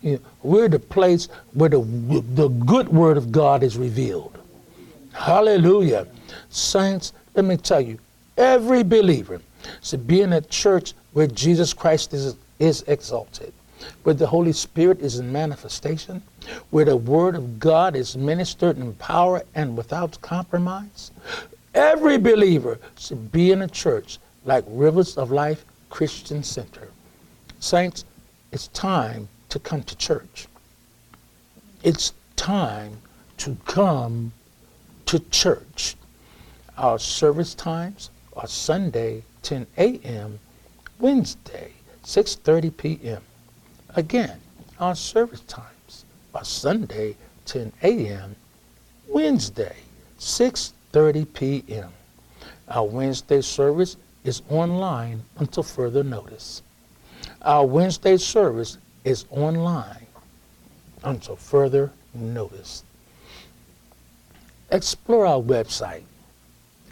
You 0.00 0.12
know, 0.12 0.20
we're 0.42 0.68
the 0.68 0.78
place 0.78 1.28
where 1.52 1.68
the, 1.68 1.80
the 1.80 2.48
good 2.48 2.88
word 2.88 3.16
of 3.16 3.30
God 3.30 3.62
is 3.62 3.76
revealed. 3.76 4.38
Hallelujah. 5.12 6.06
Saints, 6.48 7.12
let 7.34 7.44
me 7.44 7.56
tell 7.56 7.80
you, 7.80 7.98
every 8.38 8.82
believer 8.82 9.40
should 9.82 10.06
be 10.06 10.22
in 10.22 10.32
a 10.32 10.40
church 10.40 10.94
where 11.12 11.26
Jesus 11.26 11.74
Christ 11.74 12.14
is, 12.14 12.36
is 12.58 12.82
exalted 12.86 13.52
where 14.02 14.14
the 14.14 14.26
Holy 14.26 14.52
Spirit 14.52 15.00
is 15.00 15.18
in 15.18 15.32
manifestation, 15.32 16.22
where 16.70 16.84
the 16.84 16.96
Word 16.96 17.34
of 17.34 17.58
God 17.58 17.96
is 17.96 18.16
ministered 18.16 18.78
in 18.78 18.94
power 18.94 19.42
and 19.54 19.76
without 19.76 20.20
compromise. 20.20 21.10
Every 21.74 22.18
believer 22.18 22.78
should 22.98 23.32
be 23.32 23.50
in 23.50 23.62
a 23.62 23.68
church 23.68 24.18
like 24.44 24.64
Rivers 24.68 25.16
of 25.16 25.30
Life 25.30 25.64
Christian 25.88 26.42
Center. 26.42 26.88
Saints, 27.60 28.04
it's 28.50 28.68
time 28.68 29.28
to 29.48 29.58
come 29.58 29.82
to 29.84 29.96
church. 29.96 30.48
It's 31.82 32.12
time 32.36 32.98
to 33.38 33.56
come 33.64 34.32
to 35.06 35.18
church. 35.30 35.96
Our 36.76 36.98
service 36.98 37.54
times 37.54 38.10
are 38.36 38.46
Sunday 38.46 39.22
10 39.42 39.66
a.m., 39.78 40.38
Wednesday 40.98 41.72
6:30 42.04 42.76
p.m. 42.76 43.22
Again, 43.96 44.40
our 44.78 44.94
service 44.94 45.40
times 45.40 46.04
are 46.34 46.44
Sunday 46.44 47.16
10 47.46 47.72
a.m., 47.82 48.36
Wednesday 49.08 49.76
6:30 50.92 51.32
p.m. 51.32 51.90
Our 52.68 52.86
Wednesday 52.86 53.40
service 53.40 53.96
is 54.24 54.42
online 54.50 55.22
until 55.38 55.62
further 55.62 56.04
notice. 56.04 56.62
Our 57.42 57.66
Wednesday 57.66 58.16
service 58.18 58.78
is 59.04 59.24
online 59.30 60.06
until 61.02 61.36
further 61.36 61.90
notice. 62.14 62.84
Explore 64.70 65.26
our 65.26 65.40
website. 65.40 66.02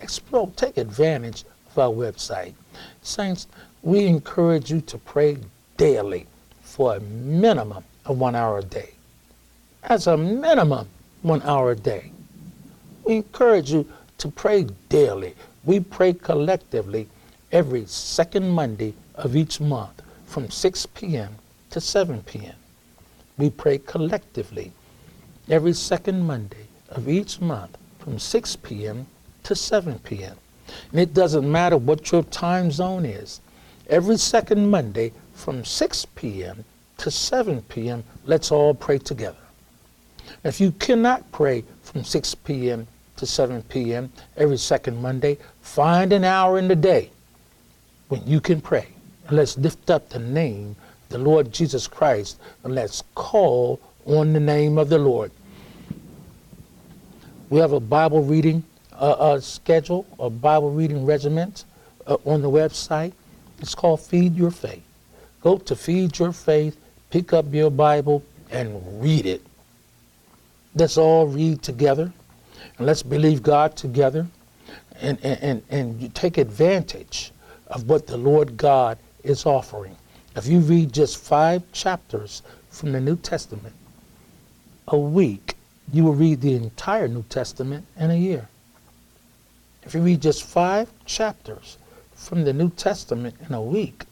Explore, 0.00 0.50
take 0.56 0.78
advantage 0.78 1.44
of 1.70 1.78
our 1.78 1.90
website. 1.90 2.54
Saints, 3.02 3.46
we 3.82 4.06
encourage 4.06 4.70
you 4.70 4.80
to 4.82 4.98
pray 4.98 5.38
daily 5.76 6.26
for 6.62 6.96
a 6.96 7.00
minimum 7.00 7.84
of 8.06 8.18
one 8.18 8.34
hour 8.34 8.58
a 8.58 8.62
day. 8.62 8.90
As 9.82 10.06
a 10.06 10.16
minimum, 10.16 10.88
one 11.22 11.42
hour 11.42 11.72
a 11.72 11.76
day. 11.76 12.12
Encourage 13.10 13.72
you 13.72 13.88
to 14.18 14.28
pray 14.28 14.68
daily. 14.88 15.34
We 15.64 15.80
pray 15.80 16.12
collectively 16.12 17.08
every 17.50 17.84
second 17.86 18.48
Monday 18.48 18.94
of 19.16 19.34
each 19.34 19.60
month 19.60 20.00
from 20.26 20.48
6 20.48 20.86
p.m. 20.86 21.34
to 21.70 21.80
7 21.80 22.22
p.m. 22.22 22.54
We 23.36 23.50
pray 23.50 23.78
collectively 23.78 24.70
every 25.48 25.72
second 25.72 26.24
Monday 26.24 26.68
of 26.88 27.08
each 27.08 27.40
month 27.40 27.76
from 27.98 28.20
6 28.20 28.56
p.m. 28.56 29.08
to 29.42 29.56
7 29.56 29.98
p.m. 30.04 30.36
And 30.92 31.00
it 31.00 31.12
doesn't 31.12 31.50
matter 31.50 31.78
what 31.78 32.12
your 32.12 32.22
time 32.22 32.70
zone 32.70 33.04
is. 33.04 33.40
Every 33.88 34.18
second 34.18 34.70
Monday 34.70 35.12
from 35.34 35.64
6 35.64 36.06
p.m. 36.14 36.64
to 36.98 37.10
7 37.10 37.62
p.m., 37.62 38.04
let's 38.24 38.52
all 38.52 38.72
pray 38.72 38.98
together. 38.98 39.36
If 40.44 40.60
you 40.60 40.70
cannot 40.70 41.32
pray 41.32 41.64
from 41.82 42.04
6 42.04 42.36
p.m. 42.36 42.86
to 43.20 43.26
7 43.26 43.62
p.m. 43.64 44.10
every 44.36 44.56
second 44.56 45.00
Monday, 45.00 45.38
find 45.60 46.12
an 46.12 46.24
hour 46.24 46.58
in 46.58 46.68
the 46.68 46.76
day 46.76 47.10
when 48.08 48.26
you 48.26 48.40
can 48.40 48.60
pray. 48.60 48.88
Let's 49.30 49.56
lift 49.56 49.90
up 49.90 50.08
the 50.08 50.18
name, 50.18 50.74
the 51.10 51.18
Lord 51.18 51.52
Jesus 51.52 51.86
Christ, 51.86 52.40
and 52.64 52.74
let's 52.74 53.04
call 53.14 53.78
on 54.06 54.32
the 54.32 54.40
name 54.40 54.78
of 54.78 54.88
the 54.88 54.98
Lord. 54.98 55.30
We 57.50 57.60
have 57.60 57.72
a 57.72 57.80
Bible 57.80 58.24
reading 58.24 58.64
uh, 58.94 59.10
uh, 59.10 59.40
schedule, 59.40 60.06
a 60.18 60.30
Bible 60.30 60.72
reading 60.72 61.04
regiment 61.04 61.64
uh, 62.06 62.16
on 62.24 62.42
the 62.42 62.50
website. 62.50 63.12
It's 63.60 63.74
called 63.74 64.00
Feed 64.00 64.34
Your 64.34 64.50
Faith. 64.50 64.82
Go 65.42 65.58
to 65.58 65.76
Feed 65.76 66.18
Your 66.18 66.32
Faith, 66.32 66.76
pick 67.10 67.32
up 67.32 67.52
your 67.52 67.70
Bible, 67.70 68.24
and 68.50 69.02
read 69.02 69.26
it. 69.26 69.42
Let's 70.74 70.96
all 70.96 71.26
read 71.26 71.62
together, 71.62 72.12
and 72.78 72.86
let's 72.86 73.02
believe 73.02 73.42
God 73.42 73.76
together, 73.76 74.26
and, 75.00 75.18
and, 75.24 75.62
and, 75.70 76.00
you 76.00 76.08
take 76.08 76.36
advantage 76.36 77.32
of 77.68 77.88
what 77.88 78.06
the 78.06 78.16
Lord 78.16 78.56
God 78.56 78.98
is 79.24 79.46
offering. 79.46 79.96
If 80.36 80.46
you 80.46 80.60
read 80.60 80.92
just 80.92 81.18
five 81.18 81.62
chapters 81.72 82.42
from 82.70 82.92
the 82.92 83.00
New 83.00 83.16
Testament 83.16 83.74
a 84.88 84.98
week, 84.98 85.54
you 85.92 86.04
will 86.04 86.14
read 86.14 86.40
the 86.40 86.54
entire 86.54 87.08
New 87.08 87.24
Testament 87.24 87.86
in 87.98 88.10
a 88.10 88.16
year. 88.16 88.48
If 89.82 89.94
you 89.94 90.02
read 90.02 90.20
just 90.20 90.44
five 90.44 90.90
chapters 91.06 91.78
from 92.14 92.44
the 92.44 92.52
New 92.52 92.70
Testament 92.70 93.34
in 93.48 93.54
a 93.54 93.62
week, 93.62 94.04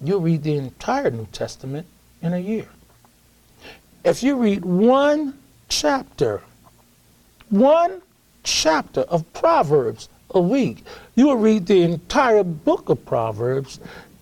you'll 0.00 0.20
read 0.20 0.42
the 0.42 0.56
entire 0.56 1.10
New 1.10 1.26
Testament 1.26 1.86
in 2.22 2.32
a 2.32 2.38
year. 2.38 2.66
If 4.04 4.22
you 4.22 4.36
read 4.36 4.64
one 4.64 5.38
chapter, 5.68 6.42
one 7.50 8.02
chapter 8.42 9.02
of 9.02 9.30
Proverbs 9.32 10.08
a 10.30 10.40
week, 10.40 10.84
you 11.14 11.26
will 11.26 11.36
read 11.36 11.66
the 11.66 11.82
entire 11.82 12.42
book 12.42 12.88
of 12.88 13.04
Proverbs 13.06 13.80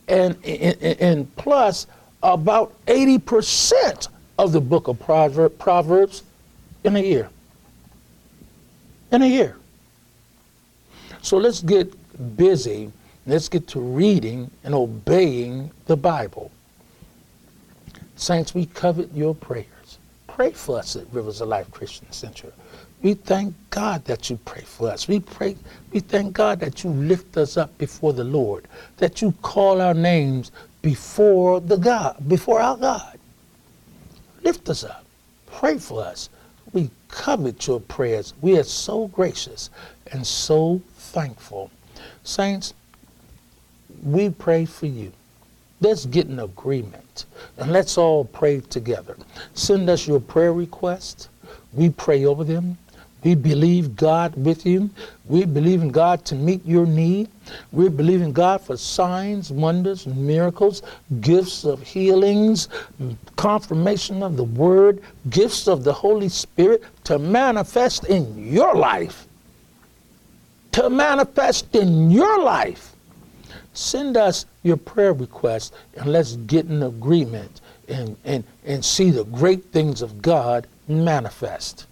and, 0.09 0.37
and, 0.45 0.83
and 1.01 1.37
plus 1.37 1.87
about 2.23 2.73
80% 2.87 4.09
of 4.39 4.53
the 4.53 4.61
book 4.61 4.89
of 4.89 4.99
Proverbs 5.01 6.23
in 6.85 6.97
a 6.97 7.01
year. 7.01 7.29
In 9.11 9.23
a 9.23 9.27
year. 9.27 9.57
So 11.23 11.37
let's 11.37 11.61
get 11.61 11.93
busy. 12.37 12.91
Let's 13.27 13.49
get 13.49 13.69
to 13.69 13.81
reading 13.81 14.51
and 14.65 14.75
obeying 14.75 15.71
the 15.87 15.97
Bible. 15.97 16.51
Saints, 18.17 18.55
we 18.55 18.67
covet 18.67 19.13
your 19.15 19.35
prayers. 19.35 19.99
Pray 20.27 20.51
for 20.51 20.79
us 20.79 20.97
at 20.97 21.05
Rivers 21.13 21.41
of 21.41 21.49
Life 21.49 21.71
Christian 21.71 22.11
Center. 22.11 22.53
We 23.03 23.15
thank 23.15 23.55
God 23.71 24.05
that 24.05 24.31
you 24.31 24.39
pray 24.45 24.63
for 24.63 24.89
us. 24.89 25.09
We 25.09 25.21
pray, 25.21 25.57
we 25.93 26.01
thank 26.01 26.35
God 26.35 26.61
that 26.61 26.85
you 26.85 26.91
lift 26.91 27.37
us 27.37 27.57
up 27.57 27.77
before 27.79 28.13
the 28.13 28.25
Lord, 28.25 28.69
that 28.99 29.21
you 29.21 29.33
call 29.43 29.81
our 29.81 29.95
names 29.95 30.53
before 30.83 31.61
the 31.61 31.77
God, 31.77 32.17
before 32.29 32.61
our 32.61 32.77
God. 32.77 33.19
Lift 34.43 34.69
us 34.69 34.85
up. 34.85 35.05
Pray 35.47 35.79
for 35.79 36.05
us. 36.05 36.29
We 36.73 36.91
covet 37.09 37.67
your 37.67 37.81
prayers. 37.81 38.35
We 38.41 38.59
are 38.59 38.65
so 38.65 39.09
gracious 39.09 39.71
and 40.13 40.27
so 40.27 40.81
thankful. 40.97 41.71
Saints, 42.25 42.73
we 44.03 44.31
pray 44.31 44.65
for 44.65 44.87
you. 44.87 45.13
Let's 45.81 46.07
get 46.07 46.27
an 46.29 46.39
agreement 46.39 47.27
and 47.59 47.73
let's 47.73 47.99
all 47.99 48.25
pray 48.25 48.61
together. 48.61 49.17
Send 49.55 49.91
us 49.91 50.07
your 50.07 50.21
prayer 50.21 50.53
requests. 50.53 51.29
We 51.73 51.91
pray 51.91 52.25
over 52.25 52.45
them. 52.45 52.79
We 53.25 53.35
believe 53.37 53.95
God 53.95 54.35
with 54.35 54.67
you. 54.67 54.91
We 55.27 55.45
believe 55.45 55.83
in 55.83 55.91
God 55.91 56.25
to 56.27 56.35
meet 56.35 56.65
your 56.67 56.87
need. 56.87 57.29
We 57.71 57.89
believe 57.89 58.21
in 58.21 58.33
God 58.33 58.61
for 58.61 58.77
signs, 58.77 59.53
wonders, 59.53 60.07
miracles, 60.07 60.83
gifts 61.21 61.65
of 61.65 61.83
healings, 61.83 62.69
confirmation 63.37 64.23
of 64.23 64.37
the 64.37 64.45
word, 64.45 65.03
gifts 65.31 65.69
of 65.69 65.85
the 65.85 65.93
Holy 65.93 66.29
Spirit 66.29 66.83
to 67.05 67.19
manifest 67.19 68.05
in 68.07 68.53
your 68.53 68.75
life. 68.75 69.27
To 70.73 70.91
manifest 70.91 71.75
in 71.77 72.11
your 72.11 72.43
life. 72.43 72.97
Send 73.75 74.17
us 74.17 74.47
your 74.63 74.77
prayer 74.77 75.13
request 75.13 75.75
and 75.97 76.11
let's 76.13 76.37
get 76.37 76.67
an 76.67 76.83
agreement 76.83 77.61
and, 77.89 78.17
and, 78.25 78.45
and 78.67 78.85
see 78.85 79.11
the 79.11 79.25
great 79.25 79.65
things 79.67 80.03
of 80.03 80.21
God 80.21 80.67
manifest. 80.89 81.87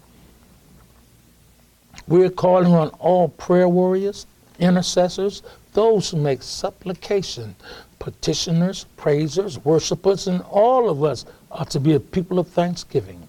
We're 2.11 2.29
calling 2.29 2.75
on 2.75 2.89
all 2.99 3.29
prayer 3.29 3.69
warriors, 3.69 4.27
intercessors, 4.59 5.45
those 5.75 6.11
who 6.11 6.17
make 6.17 6.43
supplication, 6.43 7.55
petitioners, 8.01 8.85
praisers, 8.97 9.65
worshipers, 9.65 10.27
and 10.27 10.43
all 10.51 10.91
of 10.91 11.05
us 11.05 11.25
are 11.53 11.67
to 11.67 11.79
be 11.79 11.95
a 11.95 12.01
people 12.01 12.41
of 12.41 12.49
thanksgiving. 12.49 13.23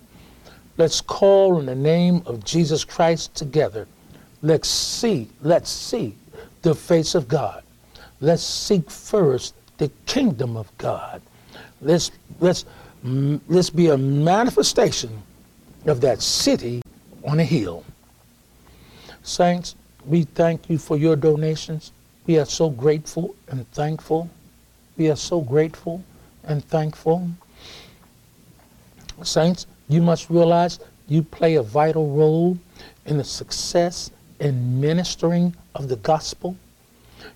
Let's 0.78 1.00
call 1.00 1.60
in 1.60 1.68
the 1.68 1.76
name 1.76 2.24
of 2.26 2.44
Jesus 2.44 2.84
Christ 2.84 3.36
together. 3.36 3.88
Let's 4.42 4.68
see, 4.68 5.30
let's 5.44 5.70
see 5.70 6.16
the 6.64 6.74
face 6.74 7.14
of 7.14 7.28
God. 7.28 7.62
Let's 8.20 8.42
seek 8.42 8.90
first 8.90 9.54
the 9.78 9.92
kingdom 10.08 10.58
of 10.58 10.76
God. 10.80 11.22
Let's, 11.82 12.10
let's, 12.40 12.66
let's 13.04 13.70
be 13.70 13.90
a 13.90 13.98
manifestation 13.98 15.22
of 15.86 16.02
that 16.02 16.24
city 16.24 16.82
on 17.24 17.40
a 17.40 17.46
hill. 17.46 17.86
Saints, 19.24 19.76
we 20.06 20.24
thank 20.24 20.70
you 20.70 20.78
for 20.78 20.98
your 20.98 21.16
donations. 21.16 21.92
We 22.26 22.40
are 22.40 22.46
so 22.46 22.70
grateful 22.70 23.36
and 23.48 23.70
thankful. 23.72 24.30
We 24.98 25.10
are 25.10 25.16
so 25.16 25.42
grateful 25.42 26.04
and 26.44 26.64
thankful. 26.66 27.30
Saints, 29.24 29.68
you 29.88 30.02
must 30.02 30.30
realize 30.30 30.80
you 31.08 31.22
play 31.22 31.56
a 31.56 31.64
vital 31.64 32.10
role 32.10 32.58
in 33.06 33.18
the 33.18 33.24
success 33.24 34.12
and 34.40 34.82
ministering 34.82 35.56
of 35.76 35.88
the 35.88 35.98
gospel. 35.98 36.56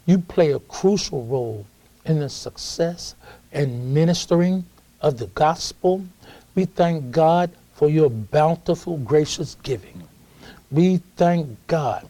You 0.06 0.18
play 0.18 0.52
a 0.54 0.60
crucial 0.60 1.26
role 1.26 1.66
in 2.06 2.20
the 2.20 2.30
success 2.30 3.16
and 3.52 3.94
ministering 3.94 4.66
of 5.02 5.18
the 5.18 5.28
gospel. 5.28 6.04
We 6.56 6.66
thank 6.66 7.12
God 7.12 7.52
for 7.74 7.90
your 7.90 8.10
bountiful, 8.10 8.98
gracious 8.98 9.58
giving. 9.62 10.08
We 10.72 10.98
thank 11.16 11.48
God. 11.68 12.08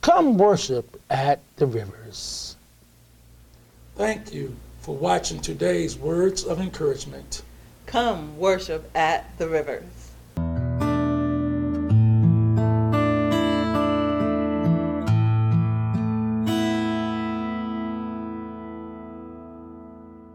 Come 0.00 0.36
worship 0.36 1.00
at 1.10 1.40
the 1.56 1.66
rivers. 1.66 2.56
Thank 3.96 4.34
you 4.34 4.54
for 4.80 4.94
watching 4.94 5.40
today's 5.40 5.96
Words 5.96 6.44
of 6.44 6.60
Encouragement. 6.60 7.42
Come 7.86 8.38
worship 8.38 8.90
at 8.94 9.36
the 9.38 9.48
rivers. 9.48 9.84